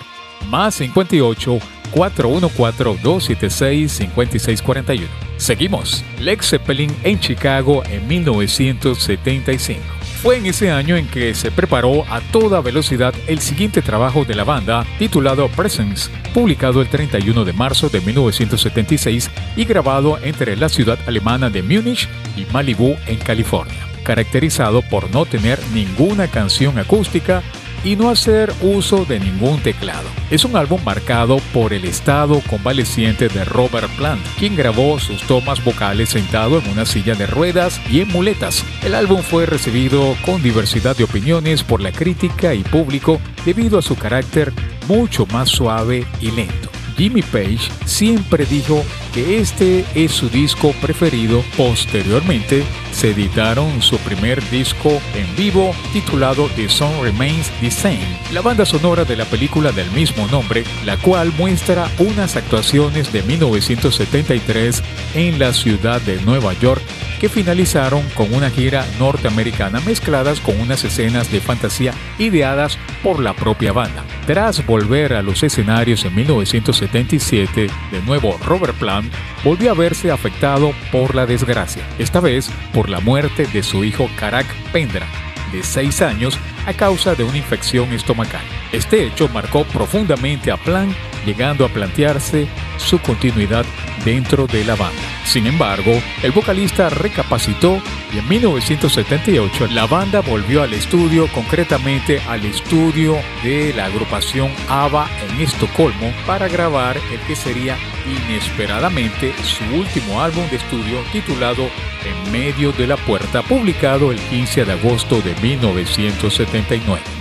más 0.48 0.76
58 0.76 1.58
414 1.90 3.02
276 3.02 3.92
5641. 3.92 5.06
Seguimos. 5.36 6.02
Lex 6.18 6.48
Zeppelin 6.48 6.90
en 7.02 7.20
Chicago 7.20 7.82
en 7.84 8.08
1975. 8.08 9.82
Fue 10.22 10.38
en 10.38 10.46
ese 10.46 10.70
año 10.70 10.96
en 10.96 11.06
que 11.06 11.34
se 11.34 11.50
preparó 11.50 12.06
a 12.08 12.22
toda 12.32 12.62
velocidad 12.62 13.14
el 13.26 13.40
siguiente 13.40 13.82
trabajo 13.82 14.24
de 14.24 14.34
la 14.34 14.44
banda, 14.44 14.86
titulado 14.98 15.48
Presence, 15.48 16.10
publicado 16.38 16.80
el 16.80 16.88
31 16.88 17.44
de 17.44 17.52
marzo 17.52 17.88
de 17.88 18.00
1976 18.00 19.28
y 19.56 19.64
grabado 19.64 20.20
entre 20.22 20.54
la 20.54 20.68
ciudad 20.68 20.96
alemana 21.08 21.50
de 21.50 21.64
Múnich 21.64 22.08
y 22.36 22.44
Malibu 22.52 22.94
en 23.08 23.18
California, 23.18 23.88
caracterizado 24.04 24.82
por 24.82 25.10
no 25.10 25.26
tener 25.26 25.58
ninguna 25.74 26.28
canción 26.28 26.78
acústica 26.78 27.42
y 27.82 27.96
no 27.96 28.08
hacer 28.08 28.52
uso 28.60 29.04
de 29.04 29.18
ningún 29.18 29.60
teclado. 29.60 30.08
Es 30.30 30.44
un 30.44 30.54
álbum 30.54 30.80
marcado 30.84 31.38
por 31.52 31.72
el 31.72 31.84
estado 31.84 32.40
convaleciente 32.48 33.28
de 33.28 33.44
Robert 33.44 33.90
Plant, 33.96 34.24
quien 34.38 34.54
grabó 34.54 35.00
sus 35.00 35.22
tomas 35.22 35.64
vocales 35.64 36.10
sentado 36.10 36.58
en 36.58 36.68
una 36.68 36.86
silla 36.86 37.16
de 37.16 37.26
ruedas 37.26 37.80
y 37.90 38.00
en 38.00 38.08
muletas. 38.08 38.64
El 38.84 38.94
álbum 38.94 39.22
fue 39.22 39.44
recibido 39.44 40.16
con 40.24 40.40
diversidad 40.40 40.96
de 40.96 41.02
opiniones 41.02 41.64
por 41.64 41.80
la 41.80 41.90
crítica 41.90 42.54
y 42.54 42.62
público 42.62 43.20
debido 43.44 43.78
a 43.78 43.82
su 43.82 43.96
carácter 43.96 44.52
mucho 44.88 45.26
más 45.26 45.48
suave 45.48 46.06
y 46.20 46.30
lento. 46.30 46.70
Jimmy 46.98 47.22
Page 47.22 47.60
siempre 47.86 48.44
dijo 48.44 48.84
que 49.14 49.38
este 49.38 49.84
es 49.94 50.10
su 50.10 50.28
disco 50.28 50.74
preferido. 50.82 51.44
Posteriormente, 51.56 52.64
se 52.90 53.12
editaron 53.12 53.80
su 53.80 53.96
primer 53.98 54.42
disco 54.50 55.00
en 55.14 55.36
vivo 55.36 55.72
titulado 55.92 56.48
The 56.56 56.68
Song 56.68 57.00
Remains 57.00 57.50
the 57.60 57.70
Same, 57.70 58.18
la 58.32 58.40
banda 58.40 58.66
sonora 58.66 59.04
de 59.04 59.16
la 59.16 59.26
película 59.26 59.70
del 59.70 59.88
mismo 59.92 60.26
nombre, 60.26 60.64
la 60.84 60.96
cual 60.96 61.32
muestra 61.38 61.88
unas 61.98 62.34
actuaciones 62.34 63.12
de 63.12 63.22
1973 63.22 64.82
en 65.14 65.38
la 65.38 65.52
ciudad 65.52 66.00
de 66.00 66.20
Nueva 66.22 66.52
York 66.54 66.82
que 67.18 67.28
finalizaron 67.28 68.02
con 68.14 68.32
una 68.32 68.50
gira 68.50 68.86
norteamericana 68.98 69.80
mezcladas 69.80 70.40
con 70.40 70.58
unas 70.60 70.84
escenas 70.84 71.30
de 71.30 71.40
fantasía 71.40 71.92
ideadas 72.18 72.78
por 73.02 73.20
la 73.20 73.34
propia 73.34 73.72
banda. 73.72 74.04
Tras 74.26 74.64
volver 74.66 75.14
a 75.14 75.22
los 75.22 75.42
escenarios 75.42 76.04
en 76.04 76.14
1977, 76.14 77.68
de 77.90 78.02
nuevo 78.02 78.38
Robert 78.44 78.74
Plant 78.76 79.12
volvió 79.44 79.70
a 79.70 79.74
verse 79.74 80.10
afectado 80.10 80.72
por 80.92 81.14
la 81.14 81.26
desgracia, 81.26 81.82
esta 81.98 82.20
vez 82.20 82.50
por 82.72 82.88
la 82.88 83.00
muerte 83.00 83.46
de 83.46 83.62
su 83.62 83.84
hijo 83.84 84.08
Karak 84.18 84.46
Pendra, 84.72 85.06
de 85.52 85.62
6 85.62 86.02
años, 86.02 86.38
a 86.66 86.74
causa 86.74 87.14
de 87.14 87.24
una 87.24 87.38
infección 87.38 87.92
estomacal. 87.92 88.42
Este 88.72 89.06
hecho 89.06 89.28
marcó 89.28 89.64
profundamente 89.64 90.50
a 90.50 90.56
Plant, 90.58 90.94
llegando 91.24 91.64
a 91.64 91.68
plantearse 91.68 92.48
su 92.76 92.98
continuidad 93.00 93.64
dentro 94.04 94.46
de 94.46 94.64
la 94.64 94.76
banda. 94.76 95.02
Sin 95.24 95.46
embargo, 95.46 95.92
el 96.22 96.32
vocalista 96.32 96.88
recapacitó 96.88 97.82
y 98.12 98.18
en 98.18 98.28
1978 98.28 99.66
la 99.68 99.86
banda 99.86 100.20
volvió 100.20 100.62
al 100.62 100.72
estudio, 100.72 101.28
concretamente 101.28 102.20
al 102.28 102.44
estudio 102.46 103.16
de 103.42 103.74
la 103.74 103.86
agrupación 103.86 104.50
ABBA 104.68 105.08
en 105.28 105.40
Estocolmo, 105.42 106.12
para 106.26 106.48
grabar 106.48 106.96
el 107.12 107.20
que 107.26 107.36
sería 107.36 107.76
inesperadamente 108.06 109.34
su 109.42 109.64
último 109.78 110.22
álbum 110.22 110.48
de 110.48 110.56
estudio 110.56 111.02
titulado 111.12 111.68
En 112.04 112.32
medio 112.32 112.72
de 112.72 112.86
la 112.86 112.96
puerta, 112.96 113.42
publicado 113.42 114.12
el 114.12 114.18
15 114.18 114.64
de 114.64 114.72
agosto 114.72 115.20
de 115.20 115.34
1979. 115.42 117.17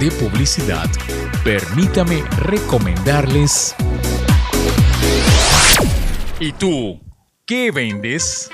De 0.00 0.10
publicidad, 0.10 0.88
permítame 1.44 2.22
recomendarles... 2.38 3.74
¿Y 6.40 6.52
tú? 6.52 6.98
¿Qué 7.44 7.70
vendes? 7.70 8.48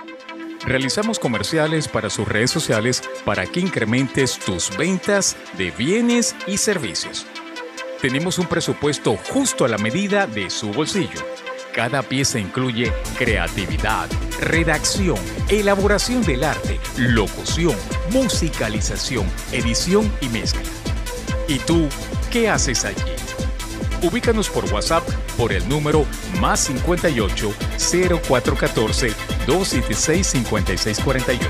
Realizamos 0.64 1.20
comerciales 1.20 1.86
para 1.86 2.10
sus 2.10 2.26
redes 2.26 2.50
sociales 2.50 3.00
para 3.24 3.46
que 3.46 3.60
incrementes 3.60 4.40
tus 4.40 4.76
ventas 4.76 5.36
de 5.56 5.70
bienes 5.70 6.34
y 6.48 6.56
servicios. 6.56 7.24
Tenemos 8.02 8.40
un 8.40 8.46
presupuesto 8.46 9.16
justo 9.16 9.64
a 9.64 9.68
la 9.68 9.78
medida 9.78 10.26
de 10.26 10.50
su 10.50 10.72
bolsillo. 10.72 11.20
Cada 11.72 12.02
pieza 12.02 12.40
incluye 12.40 12.92
creatividad, 13.18 14.08
redacción, 14.40 15.18
elaboración 15.48 16.22
del 16.22 16.42
arte, 16.42 16.80
locución, 16.98 17.76
musicalización, 18.10 19.26
edición 19.52 20.10
y 20.20 20.28
mezcla. 20.30 20.75
¿Y 21.48 21.58
tú 21.60 21.88
qué 22.30 22.48
haces 22.48 22.84
allí? 22.84 23.02
Ubícanos 24.02 24.50
por 24.50 24.64
WhatsApp 24.72 25.08
por 25.36 25.52
el 25.52 25.68
número 25.68 26.04
más 26.40 26.60
58 26.60 27.52
0414 27.78 29.12
276 29.46 30.26
5641. 30.26 31.46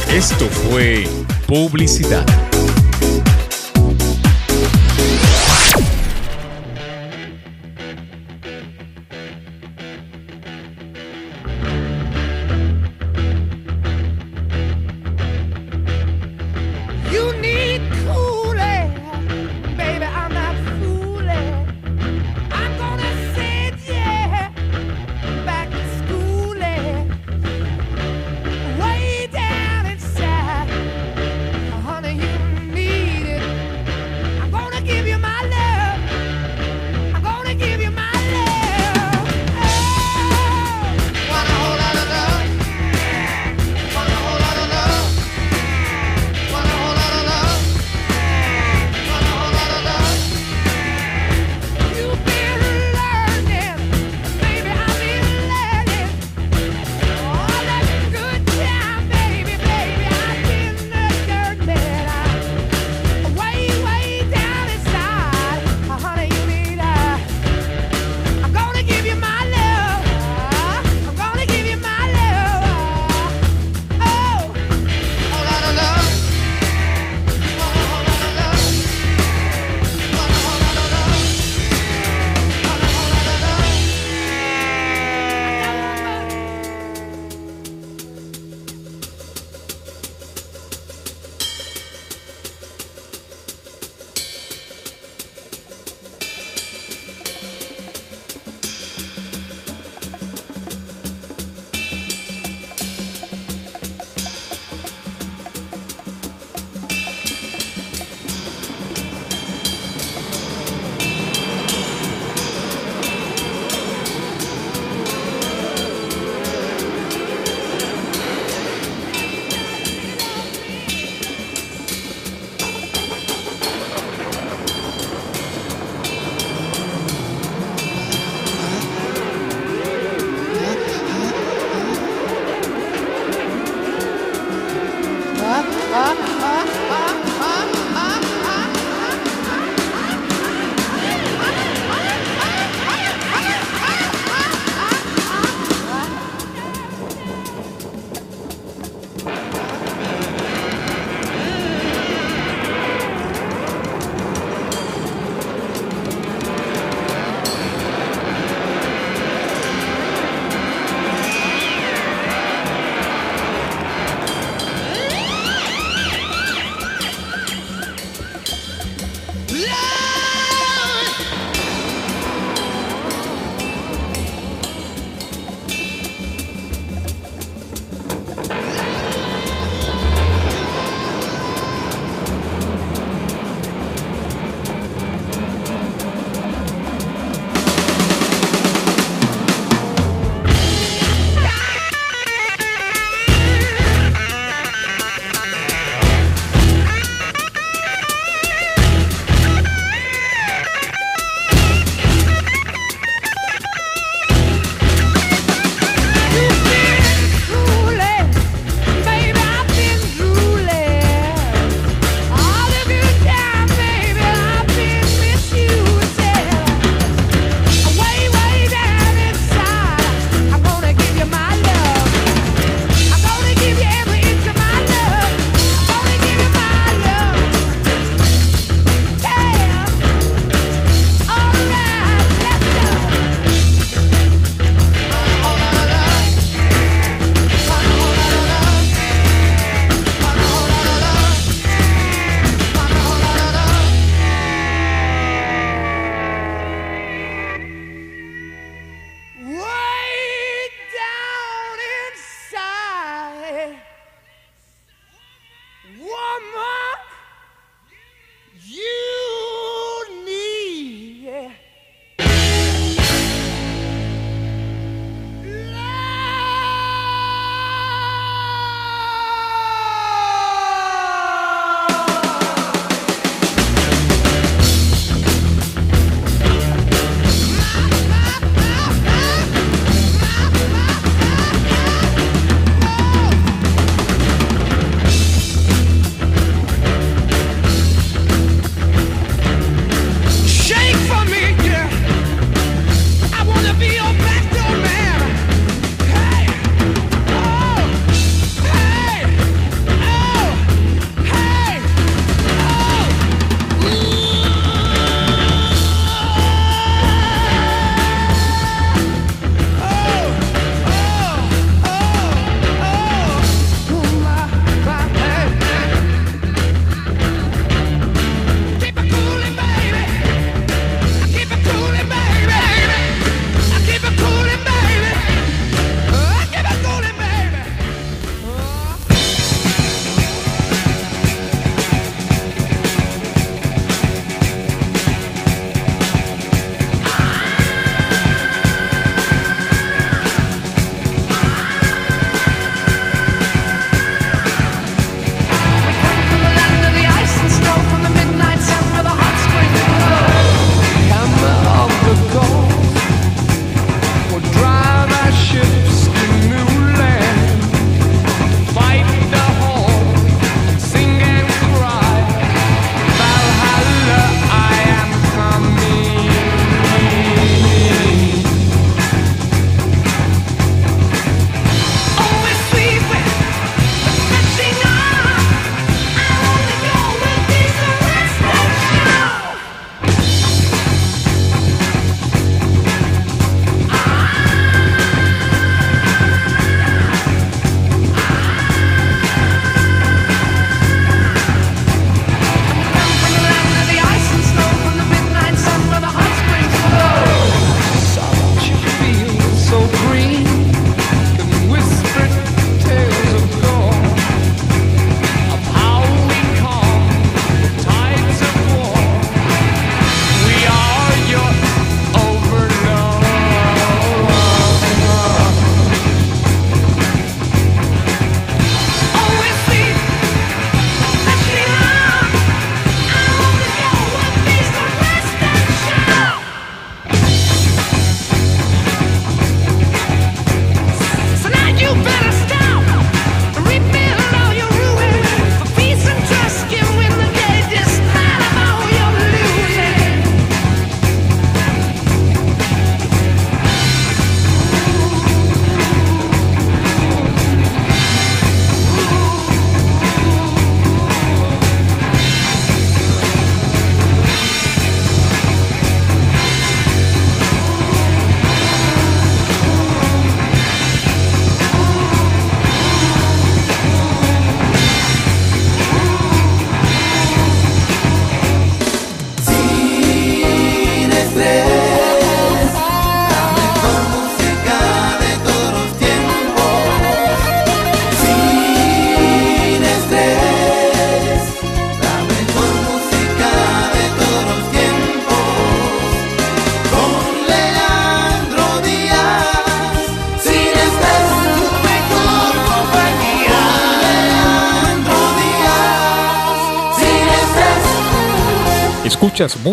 Esto 0.10 0.48
fue 0.48 1.08
publicidad. 1.46 2.26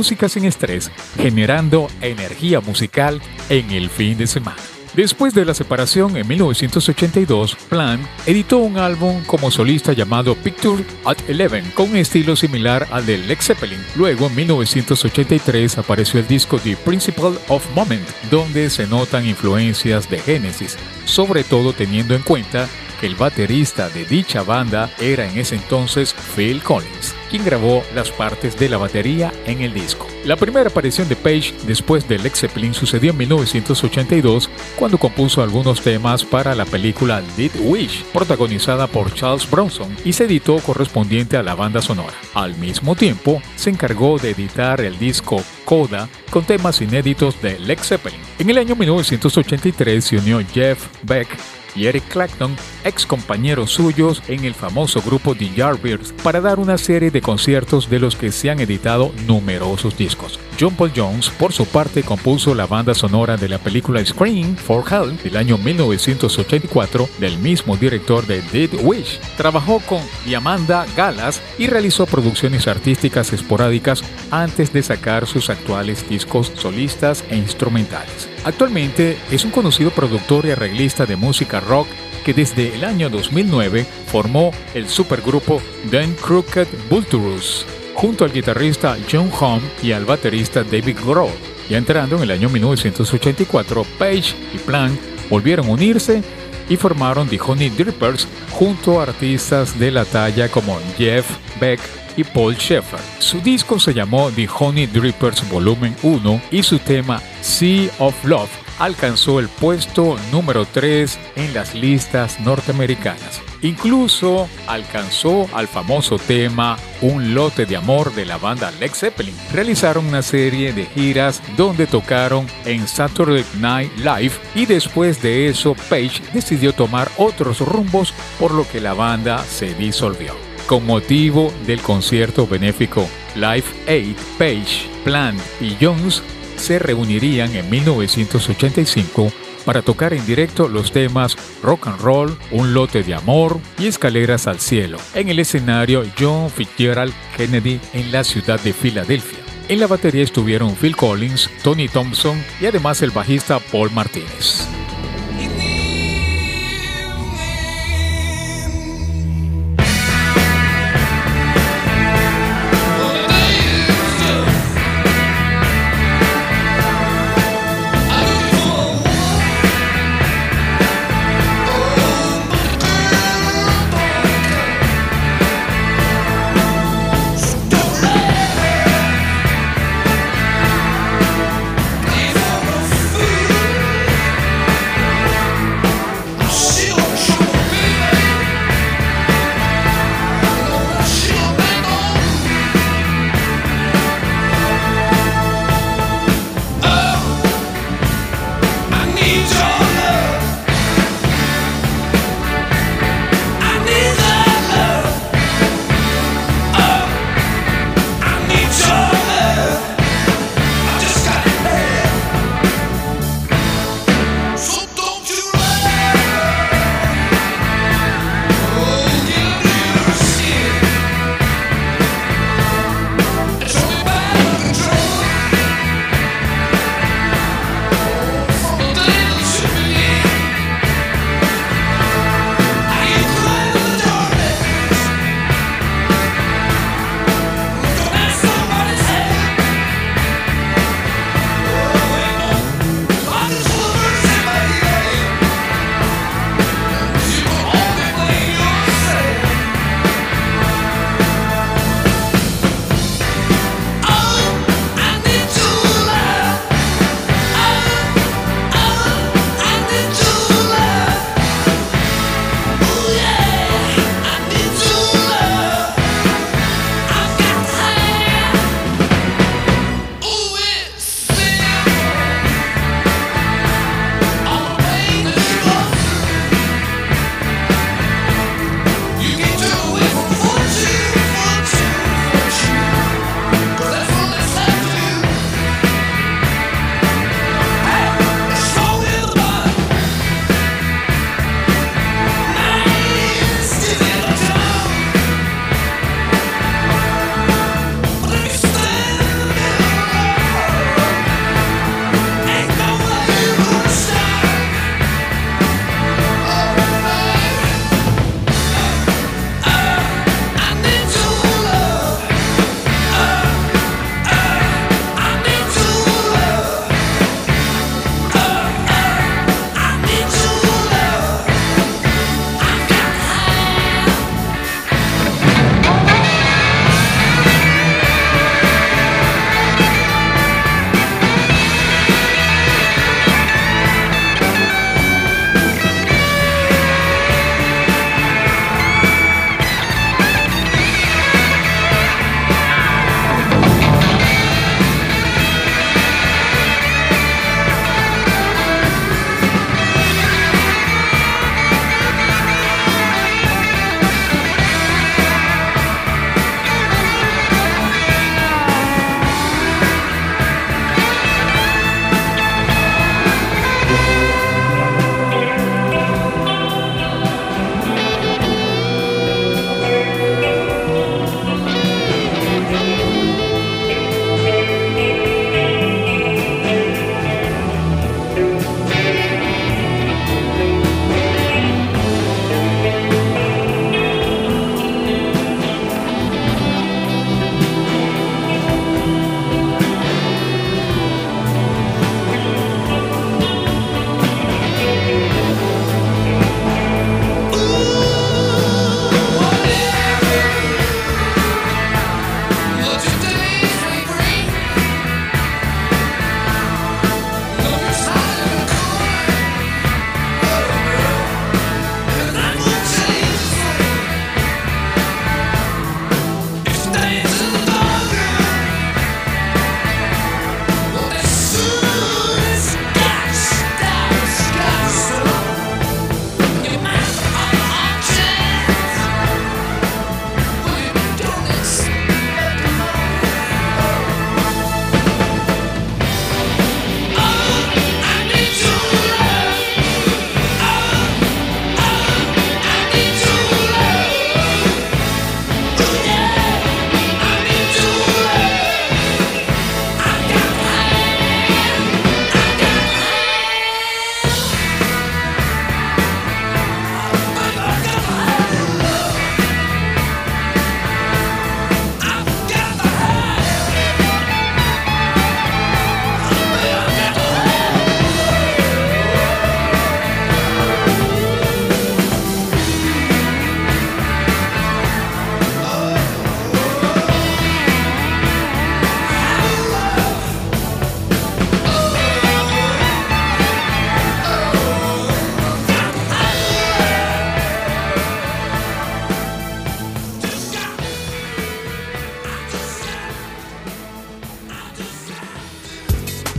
Música 0.05 0.29
sin 0.29 0.45
estrés, 0.45 0.91
generando 1.17 1.89
energía 2.03 2.61
musical 2.61 3.23
en 3.49 3.71
el 3.71 3.89
fin 3.89 4.19
de 4.19 4.27
semana. 4.27 4.59
Después 4.95 5.33
de 5.33 5.47
la 5.47 5.55
separación 5.55 6.19
en 6.19 6.29
1982, 6.29 7.57
Plant 7.71 8.07
editó 8.27 8.59
un 8.59 8.77
álbum 8.77 9.25
como 9.25 9.51
solista 9.51 9.95
llamado 9.95 10.35
Picture 10.35 10.85
at 11.07 11.17
Eleven 11.27 11.71
con 11.71 11.89
un 11.89 11.97
estilo 11.97 12.37
similar 12.37 12.87
al 12.91 13.07
de 13.07 13.17
Led 13.17 13.39
Zeppelin. 13.41 13.81
Luego, 13.97 14.27
en 14.27 14.35
1983, 14.35 15.79
apareció 15.79 16.21
el 16.21 16.27
disco 16.27 16.59
The 16.59 16.77
Principle 16.77 17.39
of 17.49 17.67
Moment, 17.75 18.07
donde 18.31 18.69
se 18.69 18.87
notan 18.87 19.27
influencias 19.27 20.11
de 20.11 20.19
Genesis, 20.19 20.77
sobre 21.07 21.45
todo 21.45 21.73
teniendo 21.73 22.15
en 22.15 22.23
cuenta 22.23 22.69
el 23.05 23.17
baterista 23.17 23.89
de 23.91 24.05
dicha 24.05 24.43
banda 24.43 24.91
era 24.99 25.29
en 25.29 25.39
ese 25.39 25.57
entonces 25.57 26.15
Phil 26.35 26.63
Collins, 26.63 27.15
quien 27.31 27.45
grabó 27.45 27.83
las 27.95 28.11
partes 28.11 28.59
de 28.59 28.69
la 28.69 28.79
batería 28.79 29.33
en 29.47 29.61
el 29.61 29.75
disco. 29.75 30.07
La 30.25 30.37
primera 30.37 30.71
aparición 30.71 31.09
de 31.09 31.17
Page 31.17 31.55
después 31.67 32.09
del 32.09 32.23
Led 32.23 32.33
Zeppelin 32.35 32.73
sucedió 32.73 33.11
en 33.11 33.19
1982 33.19 34.49
cuando 34.77 34.97
compuso 34.97 35.43
algunos 35.43 35.83
temas 35.83 36.25
para 36.25 36.55
la 36.55 36.65
película 36.65 37.23
Did 37.37 37.53
Wish, 37.61 38.05
protagonizada 38.05 38.87
por 38.87 39.13
Charles 39.13 39.51
Bronson 39.51 39.95
y 40.05 40.15
se 40.15 40.25
editó 40.25 40.57
correspondiente 40.59 41.37
a 41.37 41.43
la 41.43 41.55
banda 41.55 41.83
sonora. 41.83 42.15
Al 42.33 42.57
mismo 42.57 42.97
tiempo, 42.97 43.43
se 43.57 43.71
encargó 43.71 44.19
de 44.19 44.31
editar 44.31 44.81
el 44.81 44.99
disco 44.99 45.43
Coda 45.67 46.09
con 46.31 46.45
temas 46.45 46.81
inéditos 46.81 47.41
de 47.43 47.59
Led 47.59 47.79
Zeppelin. 47.81 48.21
En 48.39 48.49
el 48.49 48.59
año 48.59 48.75
1983 48.77 50.05
se 50.05 50.17
unió 50.17 50.41
Jeff 50.55 50.87
Beck 51.03 51.29
y 51.75 51.87
Eric 51.87 52.09
Clapton, 52.09 52.57
ex 52.85 53.07
compañeros 53.07 53.71
suyos 53.71 54.23
en 54.29 54.45
el 54.45 54.55
famoso 54.55 55.03
grupo 55.03 55.35
The 55.35 55.51
Yardbirds, 55.55 56.13
para 56.23 56.41
dar 56.41 56.59
una 56.59 56.79
serie 56.79 57.11
de 57.11 57.21
conciertos 57.21 57.89
de 57.91 57.99
los 57.99 58.17
que 58.17 58.33
se 58.33 58.51
han 58.51 58.61
editado 58.61 59.13
numerosos 59.27 59.97
discos. 59.97 60.39
John 60.59 60.75
Paul 60.77 60.93
Jones, 60.95 61.31
por 61.31 61.53
su 61.53 61.67
parte, 61.67 62.03
compuso 62.03 62.55
la 62.55 62.67
banda 62.67 62.95
sonora 62.95 63.37
de 63.37 63.49
la 63.49 63.59
película 63.59 64.05
Scream 64.05 64.57
for 64.57 64.85
Hell 64.91 65.17
del 65.23 65.37
año 65.37 65.59
1984 65.59 67.09
del 67.19 67.39
mismo 67.39 67.77
director 67.77 68.27
de 68.27 68.41
Dead 68.53 68.71
Wish. 68.83 69.19
Trabajó 69.37 69.81
con 69.81 70.01
Yamanda 70.27 70.87
Galas 70.97 71.43
y 71.59 71.67
realizó 71.67 72.07
producciones 72.07 72.69
artísticas 72.69 73.33
esporádicas 73.33 74.03
antes 74.31 74.73
de 74.73 74.83
sacar 74.83 75.27
sus 75.27 75.51
actuales 75.51 76.09
discos 76.09 76.53
solistas 76.55 77.25
e 77.29 77.37
instrumentales. 77.37 78.34
Actualmente 78.45 79.17
es 79.31 79.45
un 79.45 79.51
conocido 79.51 79.91
productor 79.91 80.47
y 80.47 80.51
arreglista 80.51 81.07
de 81.07 81.17
música 81.17 81.61
rock 81.61 81.89
que 82.25 82.35
desde 82.35 82.75
el 82.75 82.85
año 82.85 83.09
2009 83.11 83.87
formó 84.07 84.51
el 84.75 84.89
supergrupo 84.89 85.61
Dan 85.91 86.15
Crooked 86.15 86.69
Vulturous 86.91 87.67
junto 87.95 88.25
al 88.25 88.33
guitarrista 88.33 88.99
John 89.11 89.31
Home 89.41 89.63
y 89.83 89.93
al 89.93 90.05
baterista 90.05 90.63
David 90.63 90.99
Grohl. 91.05 91.33
Ya 91.71 91.79
entrando 91.79 92.17
en 92.17 92.25
el 92.25 92.31
año 92.31 92.51
1984, 92.51 93.87
Page 93.99 94.35
y 94.55 94.59
Plant 94.59 95.01
volvieron 95.31 95.67
a 95.67 95.71
unirse 95.71 96.23
y 96.69 96.77
formaron 96.77 97.29
The 97.29 97.41
Honey 97.41 97.71
Drippers 97.71 98.29
junto 98.51 99.01
a 99.01 99.05
artistas 99.05 99.79
de 99.79 99.91
la 99.91 100.05
talla 100.05 100.49
como 100.51 100.79
Jeff 100.99 101.27
Beck 101.61 101.81
y 102.17 102.25
Paul 102.25 102.57
Sheffer. 102.57 103.01
Su 103.19 103.41
disco 103.41 103.79
se 103.79 103.95
llamó 103.95 104.31
The 104.31 104.49
Honey 104.49 104.87
Drippers 104.87 105.49
Volumen 105.49 105.97
1 106.03 106.43
y 106.51 106.63
su 106.63 106.79
tema 106.79 107.21
Sea 107.41 107.91
of 107.99 108.25
Love 108.25 108.65
alcanzó 108.79 109.39
el 109.41 109.49
puesto 109.49 110.17
número 110.33 110.67
3 110.67 111.19
en 111.37 111.55
las 111.55 111.75
listas 111.75 112.41
norteamericanas. 112.41 113.41
Incluso 113.63 114.49
alcanzó 114.67 115.49
al 115.55 115.69
famoso 115.69 116.19
tema 116.19 116.77
Un 117.01 117.35
lote 117.35 117.65
de 117.67 117.77
amor 117.77 118.15
de 118.15 118.27
la 118.27 118.37
banda 118.37 118.71
Led 118.73 118.93
Zeppelin. 118.93 119.35
Realizaron 119.53 120.07
una 120.07 120.23
serie 120.23 120.73
de 120.73 120.87
giras 120.87 121.43
donde 121.57 121.87
tocaron 121.87 122.47
en 122.65 122.87
Saturday 122.87 123.45
Night 123.59 123.93
Live 123.97 124.33
y 124.55 124.67
después 124.67 125.23
de 125.23 125.49
eso 125.49 125.75
Page 125.89 126.21
decidió 126.33 126.73
tomar 126.73 127.11
otros 127.17 127.61
rumbos 127.61 128.13
por 128.39 128.53
lo 128.53 128.69
que 128.69 128.81
la 128.81 128.95
banda 128.95 129.43
se 129.45 129.75
disolvió. 129.75 130.44
Con 130.67 130.87
motivo 130.87 131.53
del 131.67 131.81
concierto 131.81 132.47
benéfico 132.47 133.07
Live 133.35 133.65
Aid, 133.87 134.17
Page, 134.39 134.89
Plant 135.05 135.39
y 135.61 135.77
Jones 135.79 136.23
se 136.57 136.79
reunirían 136.79 137.55
en 137.55 137.69
1985 137.69 139.31
para 139.67 139.83
tocar 139.83 140.15
en 140.15 140.25
directo 140.25 140.69
los 140.69 140.91
temas 140.93 141.37
Rock 141.63 141.89
and 141.89 142.01
Roll, 142.01 142.39
Un 142.51 142.73
lote 142.73 143.03
de 143.03 143.15
amor 143.15 143.59
y 143.79 143.87
Escaleras 143.87 144.47
al 144.47 144.61
cielo 144.61 144.99
en 145.15 145.29
el 145.29 145.39
escenario 145.39 146.05
John 146.19 146.51
Fitzgerald 146.51 147.13
Kennedy 147.37 147.79
en 147.93 148.11
la 148.11 148.25
ciudad 148.25 148.59
de 148.61 148.73
Filadelfia. 148.73 149.41
En 149.69 149.81
la 149.81 149.87
batería 149.87 150.23
estuvieron 150.23 150.75
Phil 150.77 150.97
Collins, 150.97 151.51
Tony 151.63 151.89
Thompson 151.89 152.43
y 152.61 152.67
además 152.67 153.03
el 153.03 153.11
bajista 153.11 153.59
Paul 153.59 153.91
Martínez. 153.91 154.67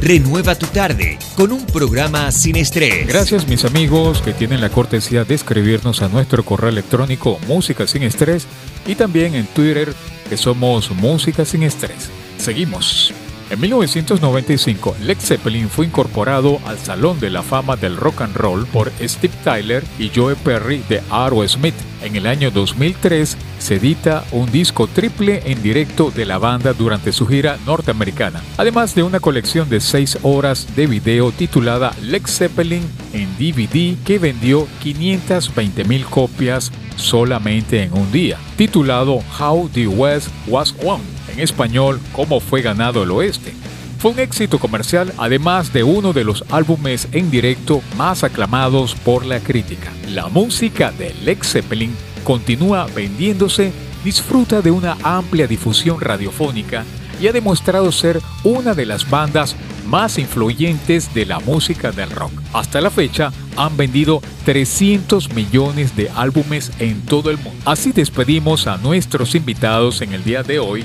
Renueva 0.06 0.53
tu 0.53 0.68
tarde 0.68 1.18
con 1.36 1.52
un 1.52 1.65
programa 1.65 2.32
sin 2.32 2.57
estrés. 2.57 3.07
Gracias 3.07 3.48
mis 3.48 3.65
amigos 3.65 4.22
que 4.22 4.34
tienen 4.34 4.61
la 4.61 4.69
cortesía 4.69 5.23
de 5.23 5.34
escribirnos 5.34 6.03
a 6.03 6.10
nuestro 6.10 6.45
correo 6.45 6.69
electrónico 6.69 7.40
música 7.48 7.88
sin 7.88 8.03
estrés 8.03 8.45
y 8.86 8.94
también 8.94 9.34
en 9.34 9.48
Twitter 9.48 9.95
que 10.30 10.38
somos 10.38 10.91
música 10.91 11.44
sin 11.44 11.64
estrés. 11.64 12.11
Seguimos. 12.38 13.15
En 13.52 13.60
1995, 13.60 14.96
Led 15.02 15.20
Zeppelin 15.20 15.70
fue 15.70 15.86
incorporado 15.86 16.60
al 16.66 16.80
Salón 16.80 17.20
de 17.20 17.30
la 17.30 17.44
Fama 17.44 17.76
del 17.76 17.96
Rock 17.96 18.22
and 18.22 18.36
Roll 18.36 18.66
por 18.66 18.92
Steve 19.00 19.36
Tyler 19.44 19.84
y 20.00 20.10
Joe 20.14 20.36
Perry 20.36 20.82
de 20.90 21.04
Aerosmith. 21.12 21.76
En 22.02 22.16
el 22.16 22.26
año 22.26 22.50
2003 22.50 23.38
se 23.60 23.76
edita 23.76 24.24
un 24.32 24.52
disco 24.52 24.88
triple 24.88 25.44
en 25.46 25.62
directo 25.62 26.10
de 26.10 26.26
la 26.26 26.40
banda 26.40 26.74
durante 26.74 27.12
su 27.12 27.28
gira 27.28 27.60
norteamericana, 27.68 28.42
además 28.58 28.96
de 28.96 29.04
una 29.04 29.20
colección 29.20 29.70
de 29.70 29.80
6 29.80 30.20
horas 30.24 30.76
de 30.76 30.88
video 30.88 31.32
titulada 31.32 31.94
Led 32.02 32.26
Zeppelin 32.26 32.84
en 33.14 33.30
DVD 33.38 33.96
que 34.04 34.18
vendió 34.18 34.68
520 34.82 35.84
mil 35.84 36.06
copias 36.06 36.72
solamente 36.96 37.84
en 37.84 37.94
un 37.94 38.12
día, 38.12 38.40
titulado 38.56 39.22
How 39.40 39.70
the 39.72 39.88
West 39.88 40.30
Was 40.48 40.74
Won 40.84 41.15
en 41.36 41.41
español 41.41 41.99
Cómo 42.14 42.40
fue 42.40 42.62
ganado 42.62 43.03
el 43.03 43.12
oeste. 43.12 43.53
Fue 43.99 44.12
un 44.12 44.20
éxito 44.20 44.60
comercial 44.60 45.14
además 45.18 45.74
de 45.74 45.84
uno 45.84 46.14
de 46.14 46.24
los 46.24 46.44
álbumes 46.49 47.07
en 47.12 47.32
directo 47.32 47.82
más 47.98 48.24
aclamados 48.24 48.95
por 48.95 49.26
la 49.26 49.40
crítica. 49.40 49.91
La 50.10 50.28
música 50.28 50.91
de 50.91 51.14
Led 51.24 51.40
Zeppelin 51.41 51.95
continúa 52.24 52.86
vendiéndose, 52.88 53.72
disfruta 54.03 54.62
de 54.62 54.72
una 54.72 54.98
amplia 55.03 55.48
difusión 55.48 55.99
radiofónica 55.99 56.84
y 57.20 57.28
ha 57.28 57.32
demostrado 57.32 57.91
ser 57.91 58.22
una 58.44 58.74
de 58.74 58.86
las 58.86 59.10
bandas 59.10 59.56
más 59.88 60.18
influyentes 60.18 61.14
de 61.14 61.26
la 61.26 61.40
música 61.40 61.91
del 61.91 62.10
rock. 62.10 62.32
Hasta 62.53 62.82
la 62.82 62.90
fecha 62.90 63.32
han 63.56 63.78
vendido 63.78 64.22
300 64.44 65.34
millones 65.34 65.95
de 65.95 66.10
álbumes 66.10 66.72
en 66.80 67.02
todo 67.02 67.32
el 67.32 67.38
mundo. 67.38 67.60
Así 67.66 67.91
despedimos 67.91 68.68
a 68.68 68.78
nuestros 68.78 69.34
invitados 69.36 70.02
en 70.02 70.14
el 70.14 70.24
día 70.24 70.44
de 70.44 70.60
hoy 70.60 70.84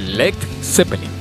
Led 0.00 0.34
Zeppelin. 0.62 1.19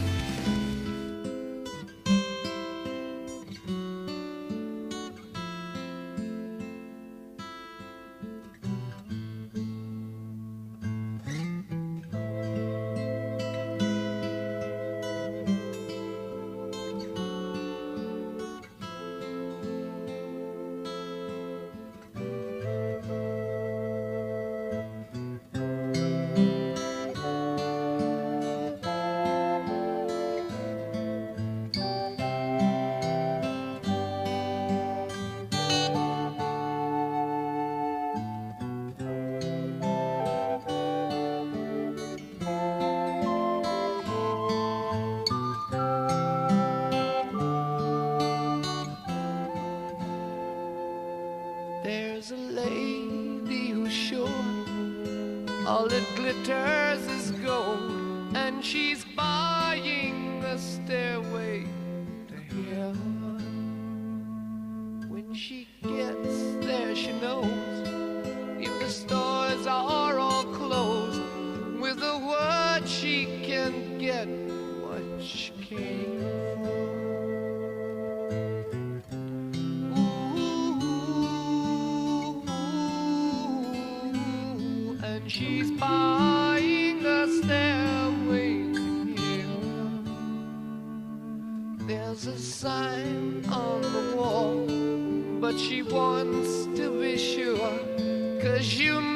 Cause 98.59 98.77
you 98.77 99.08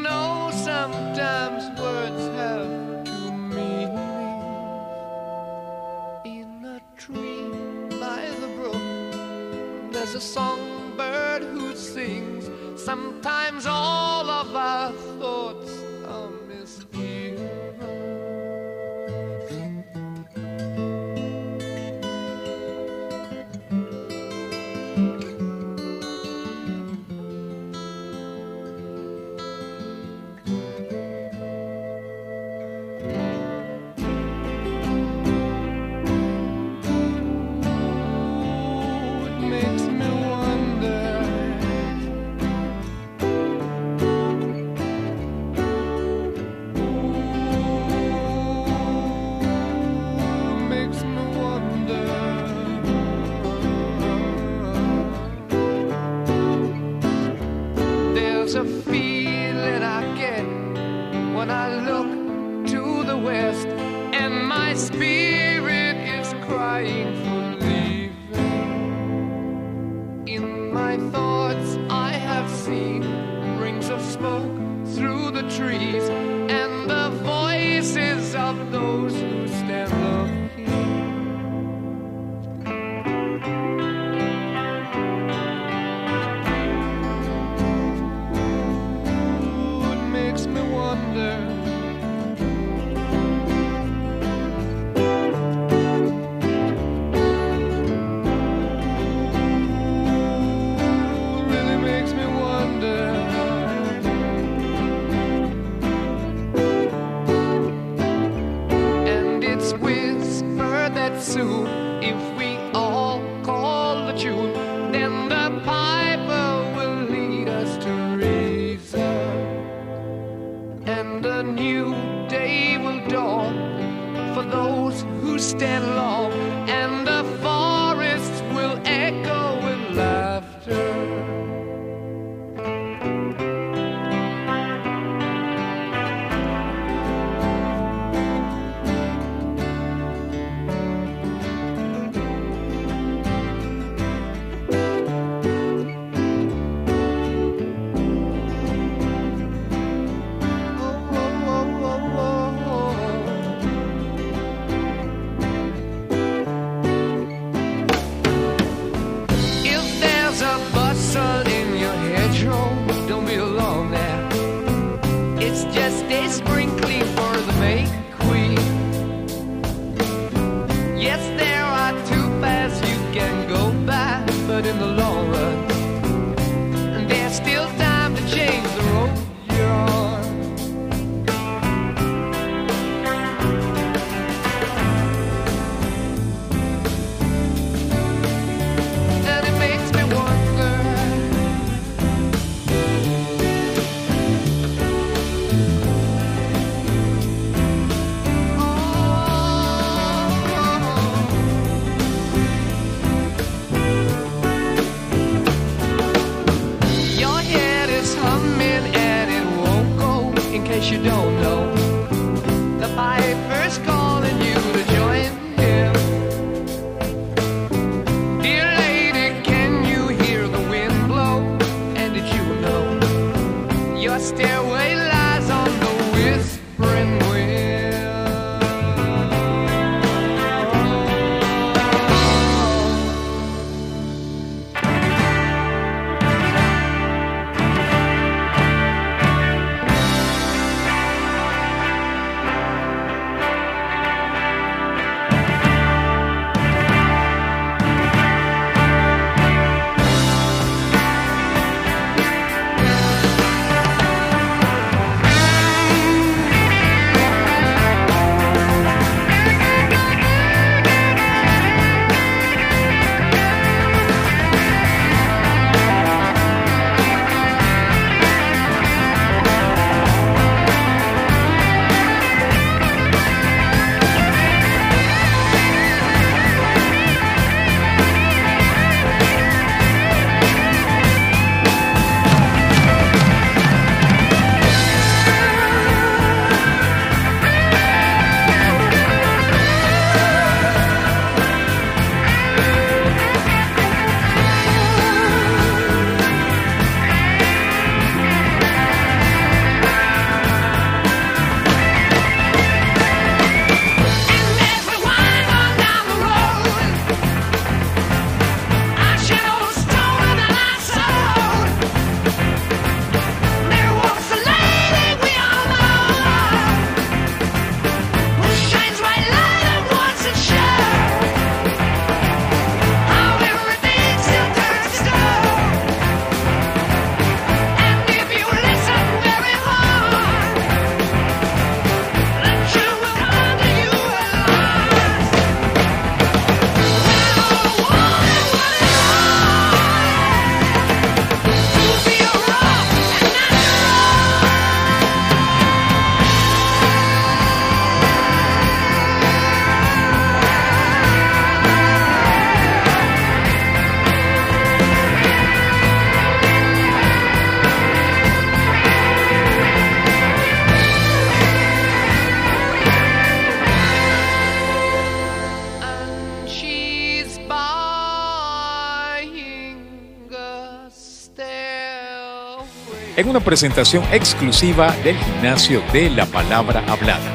en 373.24 373.30
una 373.30 373.40
presentación 373.40 374.04
exclusiva 374.12 374.92
del 375.04 375.18
gimnasio 375.18 375.82
de 375.94 376.10
la 376.10 376.26
palabra 376.26 376.84
hablada. 376.88 377.34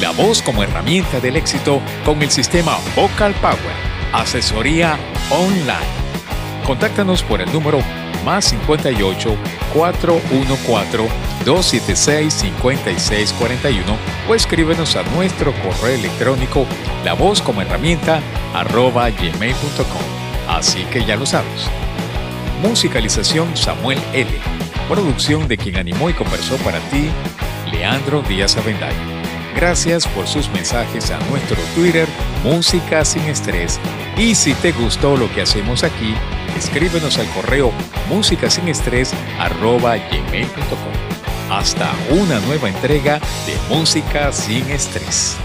La 0.00 0.10
voz 0.12 0.40
como 0.40 0.62
herramienta 0.62 1.20
del 1.20 1.36
éxito 1.36 1.80
con 2.04 2.22
el 2.22 2.30
sistema 2.30 2.78
Vocal 2.94 3.34
Power. 3.40 3.58
Asesoría 4.12 4.96
online. 5.30 5.96
Contáctanos 6.64 7.22
por 7.22 7.40
el 7.40 7.52
número 7.52 7.80
más 8.24 8.46
58 8.46 9.36
414 9.74 11.08
276 11.44 12.32
5641 12.32 13.96
o 14.28 14.34
escríbenos 14.34 14.96
a 14.96 15.02
nuestro 15.14 15.52
correo 15.52 15.96
electrónico 15.96 16.66
la 17.04 17.14
voz 17.14 17.42
como 17.42 17.62
herramienta 17.62 18.20
arroba 18.54 19.10
gmail.com. 19.10 20.02
Así 20.48 20.84
que 20.84 21.04
ya 21.04 21.16
lo 21.16 21.26
sabes. 21.26 21.68
Musicalización 22.62 23.56
Samuel 23.56 23.98
L 24.12 24.55
Producción 24.88 25.48
de 25.48 25.58
quien 25.58 25.76
animó 25.78 26.08
y 26.10 26.14
conversó 26.14 26.56
para 26.58 26.78
ti, 26.90 27.10
Leandro 27.72 28.22
Díaz 28.22 28.56
Avendaño. 28.56 29.16
Gracias 29.56 30.06
por 30.06 30.28
sus 30.28 30.48
mensajes 30.50 31.10
a 31.10 31.18
nuestro 31.28 31.56
Twitter, 31.74 32.06
Música 32.44 33.04
sin 33.04 33.22
Estrés. 33.22 33.80
Y 34.16 34.36
si 34.36 34.54
te 34.54 34.70
gustó 34.72 35.16
lo 35.16 35.32
que 35.34 35.42
hacemos 35.42 35.82
aquí, 35.82 36.14
escríbenos 36.56 37.18
al 37.18 37.28
correo 37.30 37.72
gmail.com 40.10 40.92
Hasta 41.50 41.92
una 42.10 42.38
nueva 42.40 42.68
entrega 42.68 43.18
de 43.18 43.74
Música 43.74 44.30
sin 44.30 44.70
Estrés. 44.70 45.36